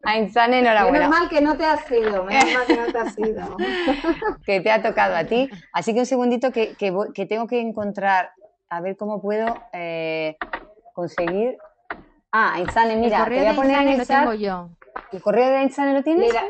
[0.03, 2.99] Aitzane, Aitzane, Menos enhorabuena, mal que no te has ido, menos mal que no te
[2.99, 3.57] has ido.
[4.47, 5.51] que te ha tocado a ti.
[5.73, 8.33] Así que un segundito que, que voy- que tengo que encontrar,
[8.69, 10.37] a ver cómo puedo eh,
[10.95, 11.59] conseguir.
[12.33, 14.21] Ah, el mira, te voy a poner en el lo chat.
[14.21, 14.71] tengo yo.
[15.13, 16.27] ¿El correo de Aitzane lo tienes?
[16.27, 16.45] Mira,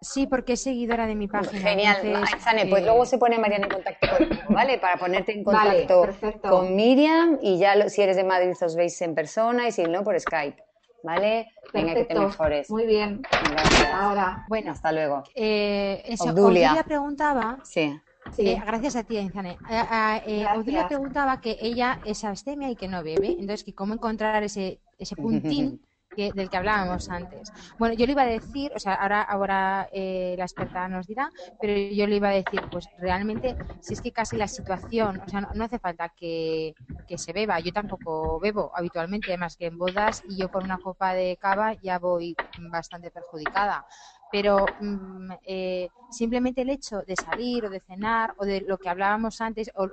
[0.00, 1.62] Sí, porque es seguidora de mi página.
[1.62, 2.36] Genial, entonces,
[2.68, 4.78] pues eh, luego se pone Mariana en contacto contigo, ¿vale?
[4.78, 6.08] Para ponerte en contacto
[6.42, 9.84] con Miriam y ya lo- si eres de Madrid os veis en persona y si
[9.84, 10.60] no, por Skype,
[11.02, 11.48] ¿vale?
[11.72, 12.28] Venga, que te perfecto.
[12.28, 12.70] mejores.
[12.70, 13.22] Muy bien.
[13.40, 13.94] Gracias.
[13.94, 15.22] Ahora, Bueno, Hasta luego.
[15.34, 16.72] eh, eso, Obdulia.
[16.72, 18.00] Obdulia preguntaba Sí.
[18.30, 18.42] sí.
[18.44, 19.52] Eh, gracias a ti, Ainzane.
[19.68, 20.46] Eh, eh, eh.
[20.56, 24.82] Obdulia preguntaba que ella es abstemia y que no bebe, entonces que cómo encontrar ese,
[24.98, 25.80] ese puntín
[26.16, 27.52] del que hablábamos antes.
[27.78, 31.30] Bueno, yo le iba a decir, o sea, ahora, ahora eh, la experta nos dirá,
[31.60, 35.28] pero yo le iba a decir, pues realmente, si es que casi la situación, o
[35.28, 36.74] sea, no, hace falta que,
[37.14, 41.12] se beba, yo tampoco bebo habitualmente, más que en bodas, y yo por una copa
[41.12, 42.34] de cava ya voy
[42.70, 43.84] bastante perjudicada
[44.30, 48.88] pero mm, eh, simplemente el hecho de salir o de cenar o de lo que
[48.88, 49.88] hablábamos antes o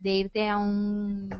[0.00, 1.30] de irte a un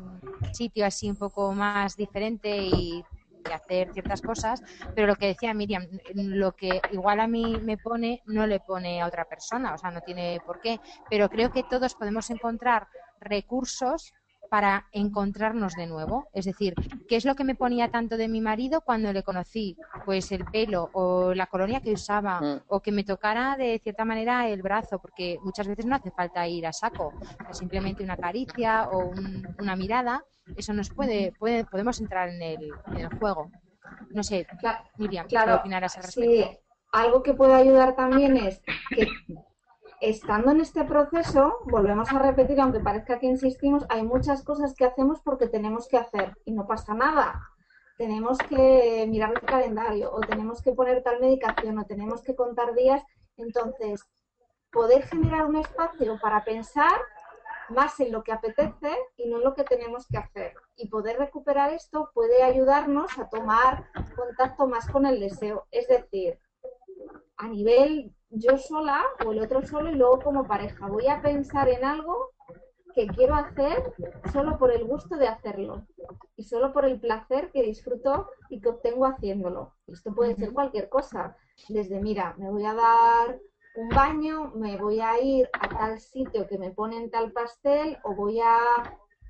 [0.53, 3.03] sitio así un poco más diferente y,
[3.47, 4.61] y hacer ciertas cosas,
[4.95, 9.01] pero lo que decía Miriam, lo que igual a mí me pone no le pone
[9.01, 12.87] a otra persona, o sea, no tiene por qué, pero creo que todos podemos encontrar
[13.19, 14.13] recursos
[14.49, 16.29] para encontrarnos de nuevo.
[16.33, 16.75] Es decir,
[17.07, 19.77] ¿qué es lo que me ponía tanto de mi marido cuando le conocí?
[20.05, 22.61] Pues el pelo o la colonia que usaba Mm.
[22.67, 26.47] o que me tocara de cierta manera el brazo, porque muchas veces no hace falta
[26.47, 27.13] ir a saco,
[27.51, 30.23] simplemente una caricia o un- una mirada,
[30.55, 33.51] eso nos puede, puede, podemos entrar en el, en el juego.
[34.11, 34.47] No sé,
[34.97, 36.59] Miriam, ¿qué Claro, opinarás al sí, respecto?
[36.91, 38.61] algo que puede ayudar también es
[38.95, 39.07] que
[40.01, 44.85] estando en este proceso, volvemos a repetir, aunque parezca que insistimos, hay muchas cosas que
[44.85, 47.41] hacemos porque tenemos que hacer y no pasa nada.
[47.97, 52.73] Tenemos que mirar el calendario o tenemos que poner tal medicación o tenemos que contar
[52.73, 53.03] días.
[53.35, 54.05] Entonces,
[54.71, 56.99] poder generar un espacio para pensar
[57.69, 60.53] más en lo que apetece y no en lo que tenemos que hacer.
[60.77, 63.85] Y poder recuperar esto puede ayudarnos a tomar
[64.15, 65.67] contacto más con el deseo.
[65.71, 66.39] Es decir,
[67.37, 70.87] a nivel yo sola o el otro solo y luego como pareja.
[70.87, 72.31] Voy a pensar en algo
[72.93, 73.93] que quiero hacer
[74.31, 75.85] solo por el gusto de hacerlo
[76.35, 79.73] y solo por el placer que disfruto y que obtengo haciéndolo.
[79.87, 81.35] Esto puede ser cualquier cosa,
[81.67, 83.39] desde mira, me voy a dar
[83.75, 88.15] un baño, me voy a ir a tal sitio que me ponen tal pastel o
[88.15, 88.57] voy a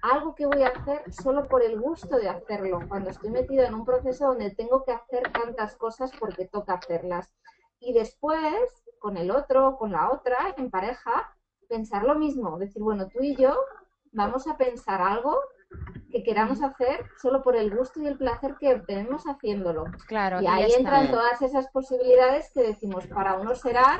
[0.02, 3.74] algo que voy a hacer solo por el gusto de hacerlo, cuando estoy metido en
[3.74, 7.30] un proceso donde tengo que hacer tantas cosas porque toca hacerlas.
[7.82, 11.36] Y después, con el otro, con la otra, en pareja,
[11.68, 13.56] pensar lo mismo, decir, bueno, tú y yo
[14.12, 15.38] vamos a pensar algo
[16.12, 19.86] que queramos hacer solo por el gusto y el placer que obtenemos haciéndolo.
[20.08, 24.00] Claro, Y ahí entran todas esas posibilidades que decimos, para unos será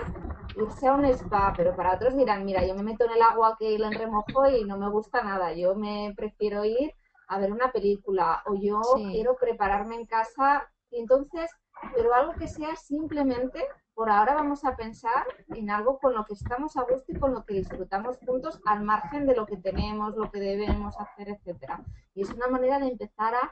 [0.58, 3.56] irse a un spa, pero para otros dirán, mira, yo me meto en el agua
[3.60, 6.92] que lo remojo y no me gusta nada, yo me prefiero ir
[7.28, 9.10] a ver una película o yo Sí.
[9.12, 11.52] quiero prepararme en casa y entonces,
[11.96, 13.64] pero algo que sea simplemente,
[14.00, 17.34] por ahora vamos a pensar en algo con lo que estamos a gusto y con
[17.34, 21.84] lo que disfrutamos juntos al margen de lo que tenemos, lo que debemos hacer, etcétera.
[22.16, 23.52] Y es una manera de empezar a,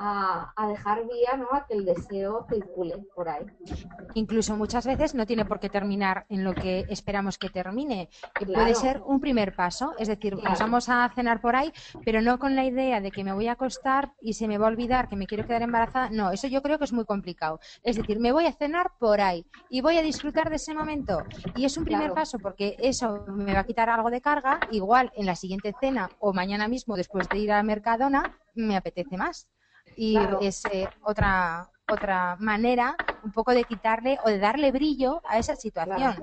[0.00, 1.48] a, a dejar vía, ¿no?
[1.52, 3.44] A que el deseo circule por ahí.
[4.14, 8.08] Incluso muchas veces no tiene por qué terminar en lo que esperamos que termine.
[8.34, 8.62] Que Claro.
[8.62, 10.50] Puede ser un primer paso, es decir, Claro.
[10.50, 11.72] nos vamos a cenar por ahí,
[12.04, 14.66] pero no con la idea de que me voy a acostar y se me va
[14.66, 16.08] a olvidar que me quiero quedar embarazada.
[16.10, 17.58] No, eso yo creo que es muy complicado.
[17.82, 21.24] Es decir, me voy a cenar por ahí y voy a disfrutar de ese momento.
[21.56, 22.14] Y es un primer Claro.
[22.14, 24.60] paso porque eso me va a quitar algo de carga.
[24.70, 29.16] Igual en la siguiente cena o mañana mismo después de ir a Mercadona me apetece
[29.16, 29.48] más.
[30.00, 30.38] Y Claro.
[30.40, 35.56] es eh, otra otra manera un poco de quitarle o de darle brillo a esa
[35.56, 36.14] situación.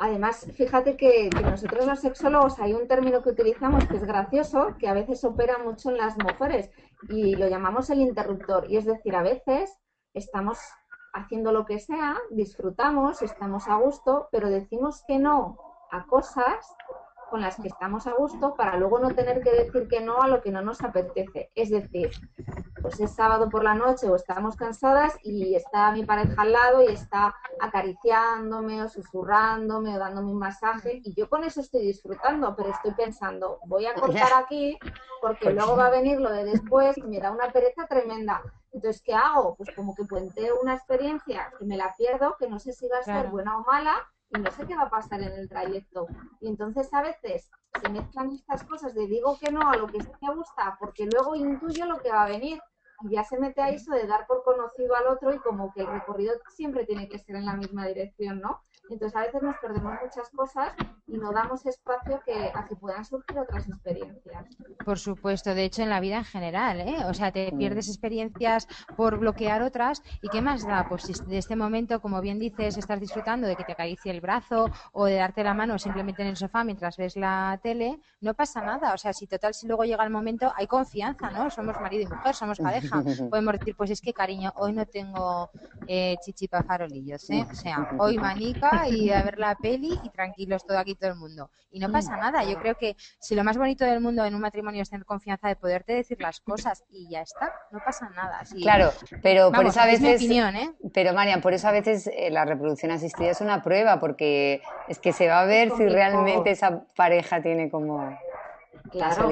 [0.00, 4.88] Además, fíjate que, nosotros los sexólogos hay un término que utilizamos que es gracioso, que
[4.88, 6.70] a veces opera mucho en las mujeres
[7.08, 8.70] y lo llamamos el interruptor.
[8.70, 9.76] Y es decir, a veces
[10.14, 10.58] estamos
[11.12, 15.58] haciendo lo que sea, disfrutamos, estamos a gusto, pero decimos que no
[15.90, 16.74] a cosas
[17.32, 20.28] con las que estamos a gusto para luego no tener que decir que no a
[20.28, 21.50] lo que no nos apetece.
[21.54, 22.10] Es decir,
[22.82, 26.82] pues es sábado por la noche o estamos cansadas y está mi pareja al lado
[26.82, 32.54] y está acariciándome o susurrándome o dándome un masaje y yo con eso estoy disfrutando,
[32.54, 34.78] pero estoy pensando, voy a cortar aquí
[35.22, 38.42] porque luego va a venir lo de después y me da una pereza tremenda.
[38.74, 39.54] Entonces, ¿qué hago?
[39.54, 42.98] Pues como que puenteo una experiencia que me la pierdo, que no sé si va
[42.98, 46.06] a ser buena o mala, y no sé qué va a pasar en el trayecto.
[46.40, 50.00] Y entonces a veces se mezclan estas cosas de digo que no a lo que
[50.00, 52.60] sí me gusta porque luego intuyo lo que va a venir
[53.02, 55.82] y ya se mete a eso de dar por conocido al otro y como que
[55.82, 58.60] el recorrido siempre tiene que ser en la misma dirección, ¿no?
[58.90, 60.74] Entonces a veces nos perdemos muchas cosas
[61.06, 64.44] y no damos espacio que, a que puedan surgir otras experiencias.
[64.84, 66.96] Por supuesto, de hecho en la vida en general, ¿eh?
[67.08, 67.58] O sea, te mm.
[67.58, 68.66] pierdes experiencias
[68.96, 70.86] por bloquear otras y ¿qué más da?
[70.88, 74.20] Pues si de este momento, como bien dices, estás disfrutando de que te acaricie el
[74.20, 78.34] brazo o de darte la mano simplemente en el sofá mientras ves la tele, no
[78.34, 78.94] pasa nada.
[78.94, 81.50] O sea, si total, si luego llega el momento, hay confianza, ¿no?
[81.50, 83.02] Somos marido y mujer, somos pareja.
[83.30, 85.50] Podemos decir, pues es que cariño, hoy no tengo
[85.86, 87.46] eh, chichipa farolillos, ¿eh?
[87.50, 91.16] O sea, hoy manica y a ver la peli y tranquilos todo aquí todo el
[91.16, 91.50] mundo.
[91.70, 92.44] Y no pasa nada.
[92.44, 95.48] Yo creo que si lo más bonito del mundo en un matrimonio es tener confianza
[95.48, 98.40] de poderte decir las cosas y ya está, no pasa nada.
[98.60, 98.92] Claro,
[99.22, 100.22] pero por eso a veces.
[100.22, 100.70] ¿eh?
[100.92, 104.98] Pero Marian, por eso a veces eh, la reproducción asistida es una prueba, porque es
[104.98, 108.16] que se va a ver si realmente esa pareja tiene como.
[108.92, 109.28] Claro.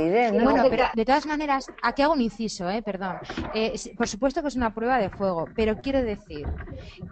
[0.71, 3.19] pero de todas maneras, aquí hago un inciso, eh, perdón.
[3.55, 6.47] Eh, por supuesto que es una prueba de fuego, pero quiero decir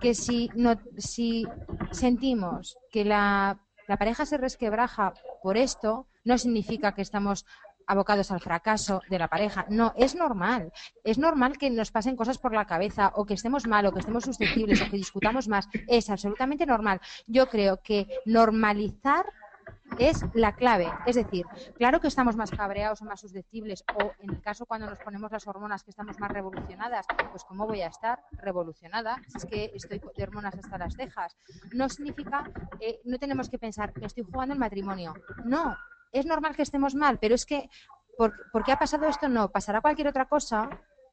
[0.00, 1.46] que si, no, si
[1.90, 7.44] sentimos que la, la pareja se resquebraja por esto, no significa que estamos
[7.88, 9.64] abocados al fracaso de la pareja.
[9.70, 10.72] No, es normal.
[11.02, 14.00] Es normal que nos pasen cosas por la cabeza o que estemos mal o que
[14.00, 15.68] estemos susceptibles o que discutamos más.
[15.88, 17.00] Es absolutamente normal.
[17.26, 19.24] Yo creo que normalizar
[19.98, 20.90] es la clave.
[21.06, 24.88] Es decir, claro que estamos más cabreados o más susceptibles, o en el caso cuando
[24.88, 29.38] nos ponemos las hormonas que estamos más revolucionadas, pues ¿cómo voy a estar revolucionada si
[29.38, 31.36] es que estoy de hormonas hasta las cejas?
[31.72, 35.14] No significa, eh, no tenemos que pensar, me estoy jugando el matrimonio.
[35.44, 35.76] No,
[36.12, 37.68] es normal que estemos mal, pero es que,
[38.16, 39.28] ¿por, ¿por qué ha pasado esto?
[39.28, 40.68] No, pasará cualquier otra cosa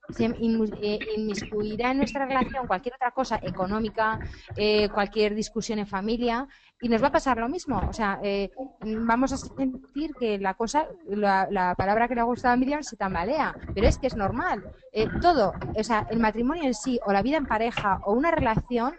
[0.10, 4.20] se eh, inmiscuirá en nuestra relación cualquier otra cosa económica,
[4.56, 6.48] eh, cualquier discusión en familia
[6.82, 7.82] y nos va a pasar lo mismo.
[7.90, 8.50] O sea, eh,
[8.82, 12.98] vamos a sentir que la cosa, la, palabra que le ha gustado a Miriam se
[12.98, 14.64] tambalea, pero es que es normal.
[15.22, 18.94] todo, o sea, el matrimonio en sí o la vida en pareja o una relación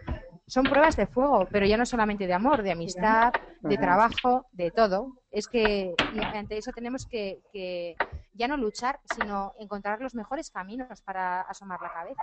[0.46, 3.32] son pruebas de fuego, pero ya no solamente de amor, de amistad,
[3.62, 5.14] de trabajo, de todo.
[5.30, 5.94] Es que
[6.34, 7.96] ante eso tenemos que, que
[8.37, 12.22] ya no luchar, sino encontrar los mejores caminos para asomar la cabeza.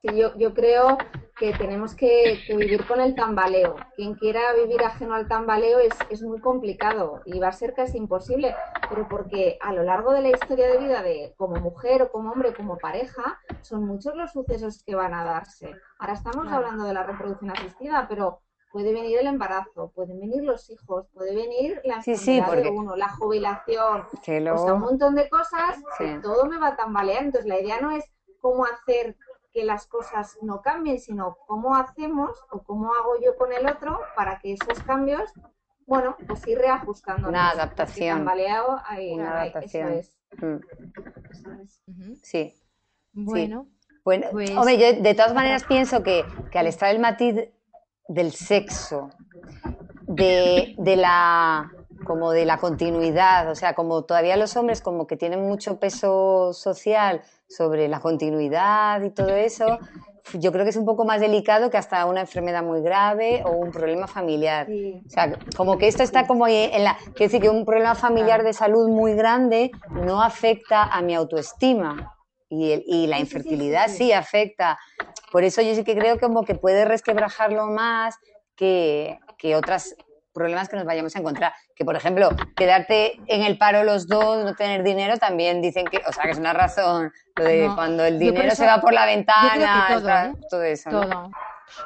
[0.00, 0.96] Sí, yo, yo creo
[1.38, 3.74] que tenemos que, vivir con el tambaleo.
[3.96, 7.98] Quien quiera vivir ajeno al tambaleo es, es, muy complicado y va a ser casi
[7.98, 8.54] imposible,
[8.88, 12.30] pero porque a lo largo de la historia de vida de como mujer o como
[12.30, 15.74] hombre, como pareja, son muchos los sucesos que van a darse.
[15.98, 20.68] Ahora estamos hablando de la reproducción asistida, pero puede venir el embarazo, pueden venir los
[20.70, 25.78] hijos, puede venir la enfermedad de uno, la jubilación, o sea, un montón de cosas
[25.96, 27.24] que todo me va a tambalear.
[27.24, 28.04] Entonces, la idea no es
[28.40, 29.16] cómo hacer
[29.52, 33.98] que las cosas no cambien, sino cómo hacemos o cómo hago yo con el otro
[34.14, 35.32] para que esos cambios,
[35.86, 37.28] bueno, pues ir reajustando.
[37.28, 38.18] Una adaptación.
[38.18, 39.92] Tambaleado, ahí, Una adaptación.
[39.94, 42.14] Eso mm.
[42.22, 42.54] Sí.
[43.12, 43.66] Bueno.
[44.04, 47.50] Bueno, pues hombre, yo de todas maneras pienso que, que al estar el matiz
[48.08, 49.10] del sexo,
[50.06, 51.70] de, de, la
[52.04, 56.52] como de la continuidad, o sea, como todavía los hombres como que tienen mucho peso
[56.52, 59.78] social sobre la continuidad y todo eso,
[60.34, 63.52] yo creo que es un poco más delicado que hasta una enfermedad muy grave o
[63.52, 64.68] un problema familiar.
[65.06, 66.96] O sea, como que esto está como en la...
[67.14, 72.17] Quiero decir que un problema familiar de salud muy grande no afecta a mi autoestima
[72.48, 74.78] y, y la infertilidad sí afecta
[75.30, 78.16] por eso yo sí que creo como que puede resquebrajarlo más
[78.56, 79.94] que, que otros
[80.32, 81.52] problemas que nos vayamos a encontrar.
[81.74, 85.98] Que, por ejemplo, quedarte en el paro los dos, no tener dinero, también dicen que,
[86.06, 89.06] o sea, que es una razón, lo de cuando el dinero se va por la
[89.06, 89.86] ventana,
[90.48, 90.72] todo, ¿eh?
[90.72, 90.90] eso.
[90.90, 91.30] Todo.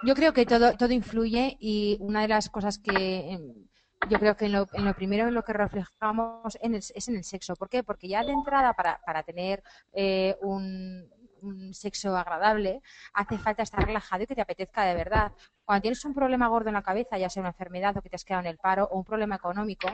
[0.04, 3.61] Yo creo que todo, todo influye y una de las cosas que em,
[4.08, 7.24] yo creo que en lo, en lo primero en lo que reflejamos es en el
[7.24, 7.56] sexo.
[7.56, 7.82] ¿Por qué?
[7.82, 11.08] Porque ya de entrada para, para tener eh, un
[11.42, 12.82] un sexo agradable,
[13.12, 15.32] hace falta estar relajado y que te apetezca de verdad.
[15.64, 18.16] Cuando tienes un problema gordo en la cabeza, ya sea una enfermedad o que te
[18.16, 19.88] has quedado en el paro o un problema económico,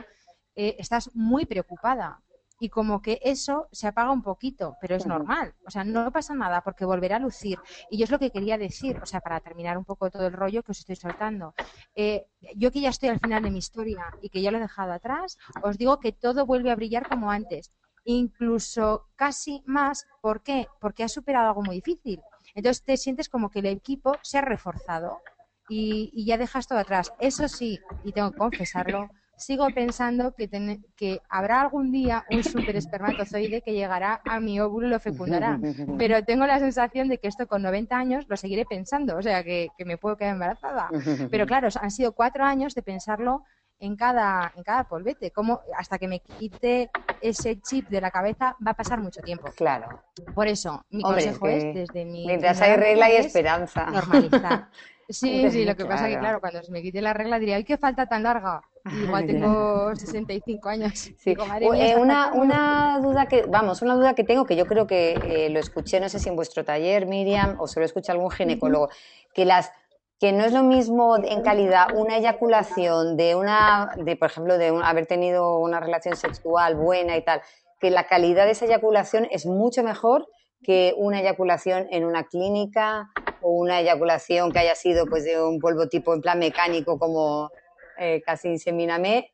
[0.55, 2.21] eh, estás muy preocupada
[2.61, 6.35] y como que eso se apaga un poquito, pero es normal, o sea, no pasa
[6.35, 7.59] nada porque volverá a lucir.
[7.91, 10.33] Y yo es lo que quería decir, o sea, para terminar un poco todo el
[10.33, 11.55] rollo que os estoy soltando.
[11.95, 14.61] Eh, yo que ya estoy al final de mi historia y que ya lo he
[14.61, 17.73] dejado atrás, os digo que todo vuelve a brillar como antes,
[18.05, 20.67] incluso casi más, ¿por qué?
[20.81, 22.21] Porque has superado algo muy difícil.
[22.55, 25.21] Entonces te sientes como que el equipo se ha reforzado
[25.69, 27.13] y, y ya dejas todo atrás.
[27.21, 30.49] Eso sí, y tengo que confesarlo, sigo pensando que,
[30.97, 35.59] que habrá algún día un super espermatozoide que llegará a mi óvulo y lo fecundará.
[35.97, 39.43] Pero tengo la sensación de que esto con 90 años lo seguiré pensando, o sea,
[39.43, 40.91] que, me puedo quedar embarazada.
[41.31, 43.45] Pero claro, han sido cuatro años de pensarlo
[43.81, 45.31] en cada, en cada polvete.
[45.31, 49.49] Como hasta que me quite ese chip de la cabeza va a pasar mucho tiempo.
[49.57, 50.03] Claro.
[50.35, 52.27] Por eso, mi consejo es, desde mi...
[52.27, 53.87] Mientras hay regla y esperanza.
[53.87, 54.69] Normalizar.
[55.09, 57.57] Sí, sí, lo que pasa es que, claro, cuando se me quite la regla diría,
[57.57, 58.61] ¡ay, qué falta tan larga!
[59.05, 60.93] Igual tengo 65 años.
[61.17, 61.35] Sí.
[61.75, 65.49] Eh, una, una, duda que, vamos, una duda que tengo que yo creo que eh,
[65.49, 68.91] lo escuché, no sé si en vuestro taller, Miriam, o se lo escucha algún ginecólogo,
[69.33, 69.73] que las
[70.21, 74.79] que no es lo mismo en calidad una eyaculación de una, de por ejemplo, de
[74.83, 77.41] haber tenido una relación sexual buena y tal,
[77.81, 80.29] que la calidad de esa eyaculación es mucho mejor
[80.63, 85.59] que una eyaculación en una clínica o una eyaculación que haya sido pues de un
[85.59, 87.51] polvo tipo en plan mecánico como
[87.99, 89.33] eh, casi inseminame.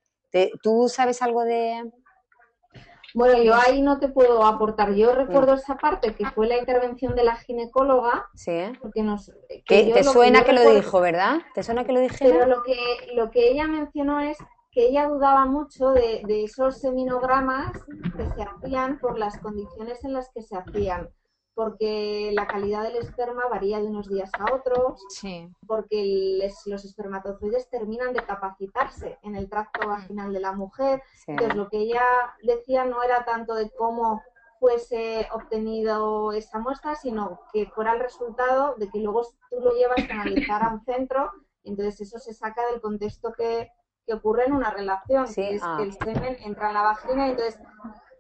[0.63, 1.93] ¿Tú sabes algo de...?
[3.15, 4.93] Bueno, yo ahí no te puedo aportar.
[4.95, 5.59] Yo recuerdo mm.
[5.59, 8.29] esa parte que fue la intervención de la ginecóloga.
[8.35, 8.73] Sí.
[8.83, 9.31] Porque nos,
[9.69, 11.37] te suena que, lo dijo, ¿verdad?
[11.55, 12.17] ¿Te suena que lo dije?
[12.19, 12.77] Pero lo que,
[13.15, 14.37] lo que ella mencionó es
[14.75, 17.73] que ella dudaba mucho de, de esos seminogramas
[18.17, 21.09] que se hacían por las condiciones en las que se hacían
[21.55, 25.01] porque la calidad del esperma varía de unos días a otros,
[25.67, 31.03] porque los espermatozoides terminan de capacitarse en el tracto vaginal de la mujer.
[31.27, 32.05] Entonces, lo que ella
[32.43, 34.23] decía no era tanto de cómo
[34.59, 39.99] fuese obtenido esa muestra, sino que fuera el resultado de que luego tú lo llevas
[40.11, 41.31] a analizar a un centro,
[41.63, 43.69] entonces eso se saca del contexto que,
[44.13, 46.05] ocurre en una relación, que es que el ah.
[46.05, 47.59] semen entra en la vagina y entonces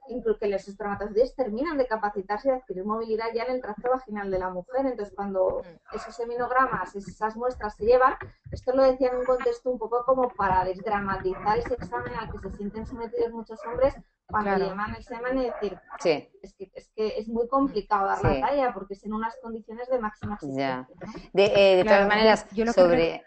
[0.09, 3.91] incluso que los espermatozoides terminan de capacitarse y de adquirir movilidad ya en el tracto
[3.91, 4.87] vaginal de la mujer.
[4.87, 5.97] Entonces, cuando mm.
[5.97, 8.14] esos seminogramas, esas muestras se llevan,
[8.51, 12.39] esto lo decía en un contexto un poco como para desdramatizar ese examen al que
[12.39, 13.95] se sienten sometidos muchos hombres
[14.26, 15.78] cuando llevan el semen y decir,
[16.42, 19.88] es, que, es que es muy complicado dar la talla porque es en unas condiciones
[19.88, 20.88] de máxima exigencia.
[21.32, 23.22] De, eh, todas maneras, sobre,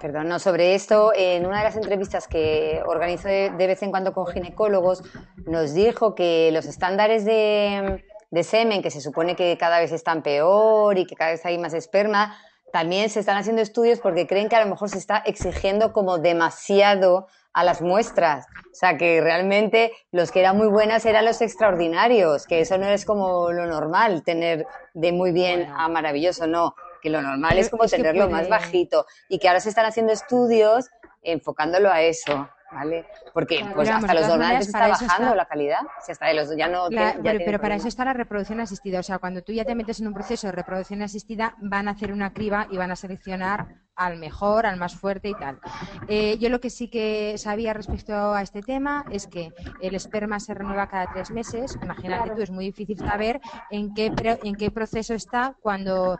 [0.00, 4.12] perdón, no, sobre esto, en una de las entrevistas que organizo de, vez en cuando
[4.12, 5.02] con ginecólogos,
[5.46, 10.22] nos dijo que los estándares de, de semen, que se supone que cada vez están
[10.22, 12.34] peor y que cada vez hay más esperma,
[12.72, 16.18] también se están haciendo estudios porque creen que a lo mejor se está exigiendo como
[16.18, 18.46] demasiado a las muestras.
[18.66, 22.88] O sea, que realmente los que eran muy buenas eran los extraordinarios, que eso no
[22.88, 27.70] es como lo normal, tener de muy bien a maravilloso, no, que lo normal es
[27.70, 30.88] como tenerlo más bajito y que ahora se están haciendo estudios
[31.22, 32.48] enfocándolo a eso.
[32.72, 33.06] ¿vale?
[33.32, 36.88] Porque pues hasta los donantes está bajando la calidad, si hasta los ya no
[37.22, 40.06] pero, para eso está la reproducción asistida, o sea, cuando tú ya te metes en
[40.06, 43.66] un proceso de reproducción asistida van a hacer una criba y van a seleccionar
[44.00, 45.60] al mejor, al más fuerte y tal.
[46.08, 50.40] Eh, yo lo que sí que sabía respecto a este tema es que el esperma
[50.40, 51.78] se renueva cada tres meses.
[51.82, 53.40] Imagínate tú, es muy difícil saber
[53.70, 54.10] en qué,
[54.42, 56.18] en qué proceso está cuando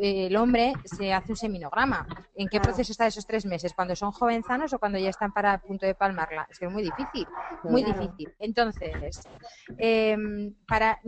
[0.00, 2.06] el hombre se hace un seminograma.
[2.34, 3.72] ¿En qué proceso está esos tres meses?
[3.72, 6.46] ¿Cuando son jovenzanos o cuando ya están para punto de palmarla?
[6.50, 7.26] Es que es muy difícil,
[7.64, 8.30] muy difícil.
[8.40, 9.22] Entonces,
[9.78, 11.00] em, para,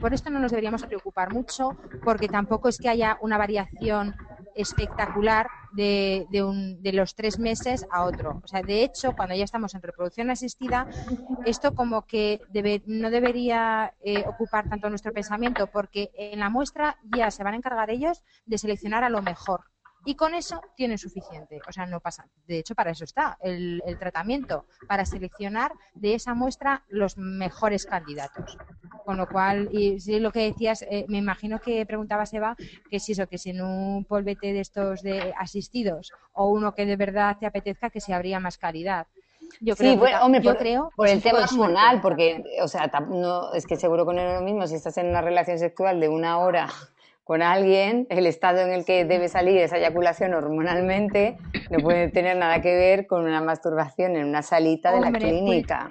[0.00, 4.14] por esto no nos deberíamos preocupar mucho porque tampoco es que haya una variación
[4.56, 8.40] espectacular de, de, los tres meses a otro.
[8.42, 10.88] O sea, de hecho, cuando ya estamos en reproducción asistida,
[11.44, 16.96] esto como que debe, no debería eh, ocupar tanto nuestro pensamiento, porque en la muestra
[17.04, 19.64] ya se van a encargar ellos de seleccionar a lo mejor.
[20.06, 21.60] Y con eso tienen suficiente.
[21.68, 22.26] O sea, no pasa.
[22.46, 28.56] De hecho, para eso está el, tratamiento, para seleccionar de esa muestra los mejores candidatos.
[29.04, 32.56] Con lo cual, y si lo que decías, eh, me imagino que preguntabas, Eva,
[32.88, 36.86] que si eso, que si en un polvete de estos de asistidos o uno que
[36.86, 39.08] de verdad te apetezca, que se habría más calidad.
[39.60, 43.52] Yo creo sí, bueno, hombre, por, creo por el tema hormonal, porque, o sea, no,
[43.54, 46.68] es que seguro es lo mismo si estás en una relación sexual de una hora
[47.26, 51.36] con alguien, el estado en el que debe salir esa eyaculación hormonalmente
[51.70, 55.90] no puede tener nada que ver con una masturbación en una salita de la clínica.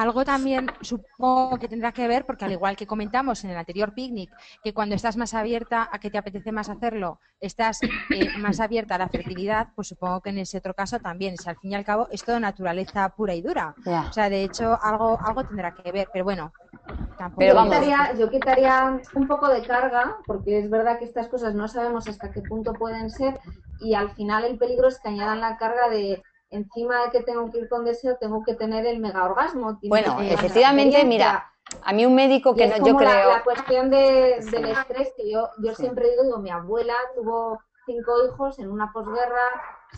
[0.00, 3.94] Algo también supongo que tendrá que ver, porque al igual que comentamos en el anterior
[3.94, 4.30] picnic,
[4.62, 8.96] que cuando estás más abierta a que te apetece más hacerlo, estás eh, más abierta
[8.96, 11.36] a la fertilidad, pues supongo que en ese otro caso también.
[11.36, 13.74] Si al fin y al cabo es todo naturaleza pura y dura.
[14.08, 16.52] O sea, de hecho, algo, algo tendrá que ver, pero bueno.
[17.16, 17.38] Tampoco.
[17.38, 21.54] Pero yo, quitaría, yo quitaría un poco de carga, porque es verdad que estas cosas
[21.54, 23.38] no sabemos hasta qué punto pueden ser,
[23.78, 26.22] y al final el peligro es que añadan la carga de
[26.54, 29.78] encima de que tengo que ir con deseo, tengo que tener el mega orgasmo.
[29.82, 31.52] Bueno, efectivamente, mira,
[31.82, 33.30] a mí un médico que no, yo creo...
[33.30, 38.12] La, cuestión de, del estrés, que yo, yo siempre digo, digo, mi abuela tuvo cinco
[38.26, 39.50] hijos en una posguerra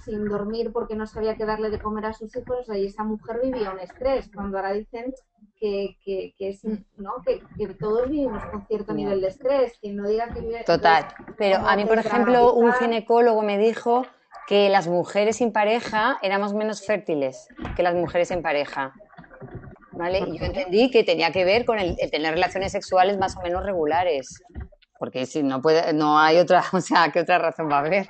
[0.04, 3.40] sin dormir porque no sabía qué darle de comer a sus hijos y esa mujer
[3.42, 5.14] vivía un estrés, cuando ahora dicen
[5.58, 6.62] que, que, que, es,
[6.96, 7.14] ¿no?
[7.24, 10.64] que, que todos vivimos con cierto nivel de estrés, que no diga que vive...
[10.64, 14.04] Total, pero a mí, por ejemplo, un ginecólogo me dijo
[14.46, 18.94] que las mujeres sin pareja éramos menos fértiles que las mujeres en pareja.
[19.92, 20.18] ¿Vale?
[20.18, 23.64] Y yo entendí que tenía que ver con el, tener relaciones sexuales más o menos
[23.64, 24.42] regulares.
[24.98, 28.08] Porque si no puede, no hay otra, o sea, ¿qué otra razón va a haber?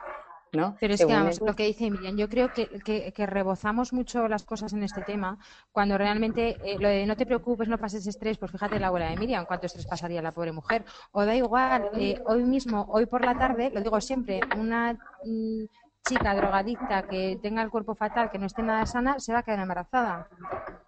[0.53, 0.77] ¿No?
[0.81, 4.45] Pero es que vamos, lo que dice Miriam, yo creo que, que, rebozamos mucho las
[4.45, 5.39] cosas en este tema,
[5.71, 9.11] cuando realmente eh, lo de no te preocupes, no pases estrés, pues fíjate la abuela
[9.11, 10.85] de Miriam, cuánto estrés pasaría la pobre mujer.
[11.13, 15.65] O da igual, eh, hoy mismo, hoy por la tarde, lo digo siempre, una mm,
[16.07, 19.43] chica drogadicta que tenga el cuerpo fatal, que no esté nada sana, se va a
[19.43, 20.29] quedar embarazada.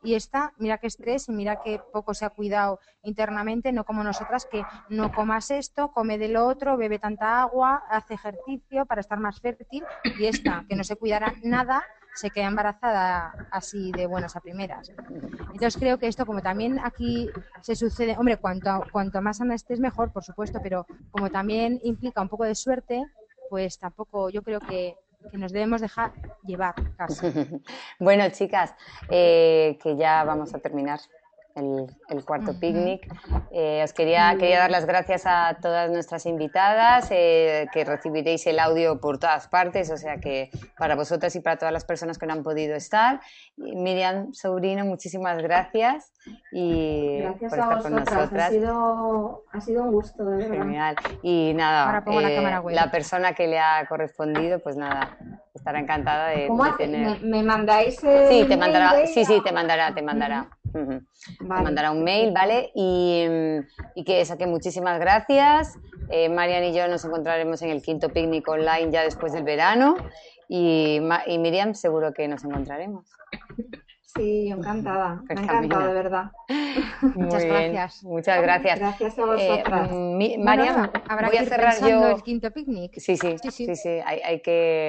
[0.03, 4.05] Y esta, mira qué estrés y mira qué poco se ha cuidado internamente, no como
[4.05, 9.01] nosotras que no comas esto, come de lo otro, bebe tanta agua, hace ejercicio para
[9.01, 9.85] estar más fértil.
[10.19, 11.83] Y esta, que no se cuidará nada,
[12.15, 14.91] se queda embarazada así de buenas a primeras.
[15.53, 17.29] Entonces creo que esto, como también aquí
[17.61, 22.23] se sucede, hombre, cuanto, cuanto más sana estés mejor, por supuesto, pero como también implica
[22.23, 23.05] un poco de suerte,
[23.51, 24.97] pues tampoco yo creo que
[25.31, 26.13] que nos debemos dejar
[26.45, 27.27] llevar casi.
[27.99, 28.75] bueno, chicas,
[29.11, 31.01] eh, que ya vamos a terminar
[32.09, 33.07] el, cuarto picnic.
[33.51, 38.59] Eh, os quería, quería dar las gracias a todas nuestras invitadas, eh, que recibiréis el
[38.59, 42.27] audio por todas partes, o sea que para vosotras y para todas las personas que
[42.27, 43.21] no han podido estar.
[43.57, 46.13] Miriam Sobrino, muchísimas gracias
[46.53, 48.49] y gracias por estar con nosotras.
[48.49, 50.65] Ha sido, ha sido un gusto, de verdad.
[50.65, 50.97] Genial.
[51.23, 55.17] Y nada, la, eh, la persona que le ha correspondido, pues nada,
[55.55, 56.49] estará encantada de,
[56.79, 57.21] tener.
[57.23, 57.97] ¿Me, mandáis?
[57.97, 60.49] sí, te mandará, sí, sí, te mandará, te mandará.
[60.73, 62.71] Te mandará un mail, ¿vale?
[62.75, 63.27] Y,
[63.95, 65.79] y que eso, que muchísimas gracias.
[66.11, 69.97] Eh, Marian y yo nos encontraremos en el quinto picnic online ya después del verano.
[70.49, 73.07] Y, y Miriam, seguro que nos encontraremos.
[74.17, 75.23] Sí, encantada.
[75.29, 76.33] Me encantado, de verdad.
[77.15, 78.05] muchas gracias.
[78.05, 78.79] Muchas gracias.
[78.79, 79.91] Gracias a vosotras.
[79.93, 80.91] Eh, Mariam,
[81.27, 82.99] voy a cerrar yo el quinto picnic.
[82.99, 84.01] Sí, sí, sí, sí, sí.
[84.05, 84.87] Hay, hay que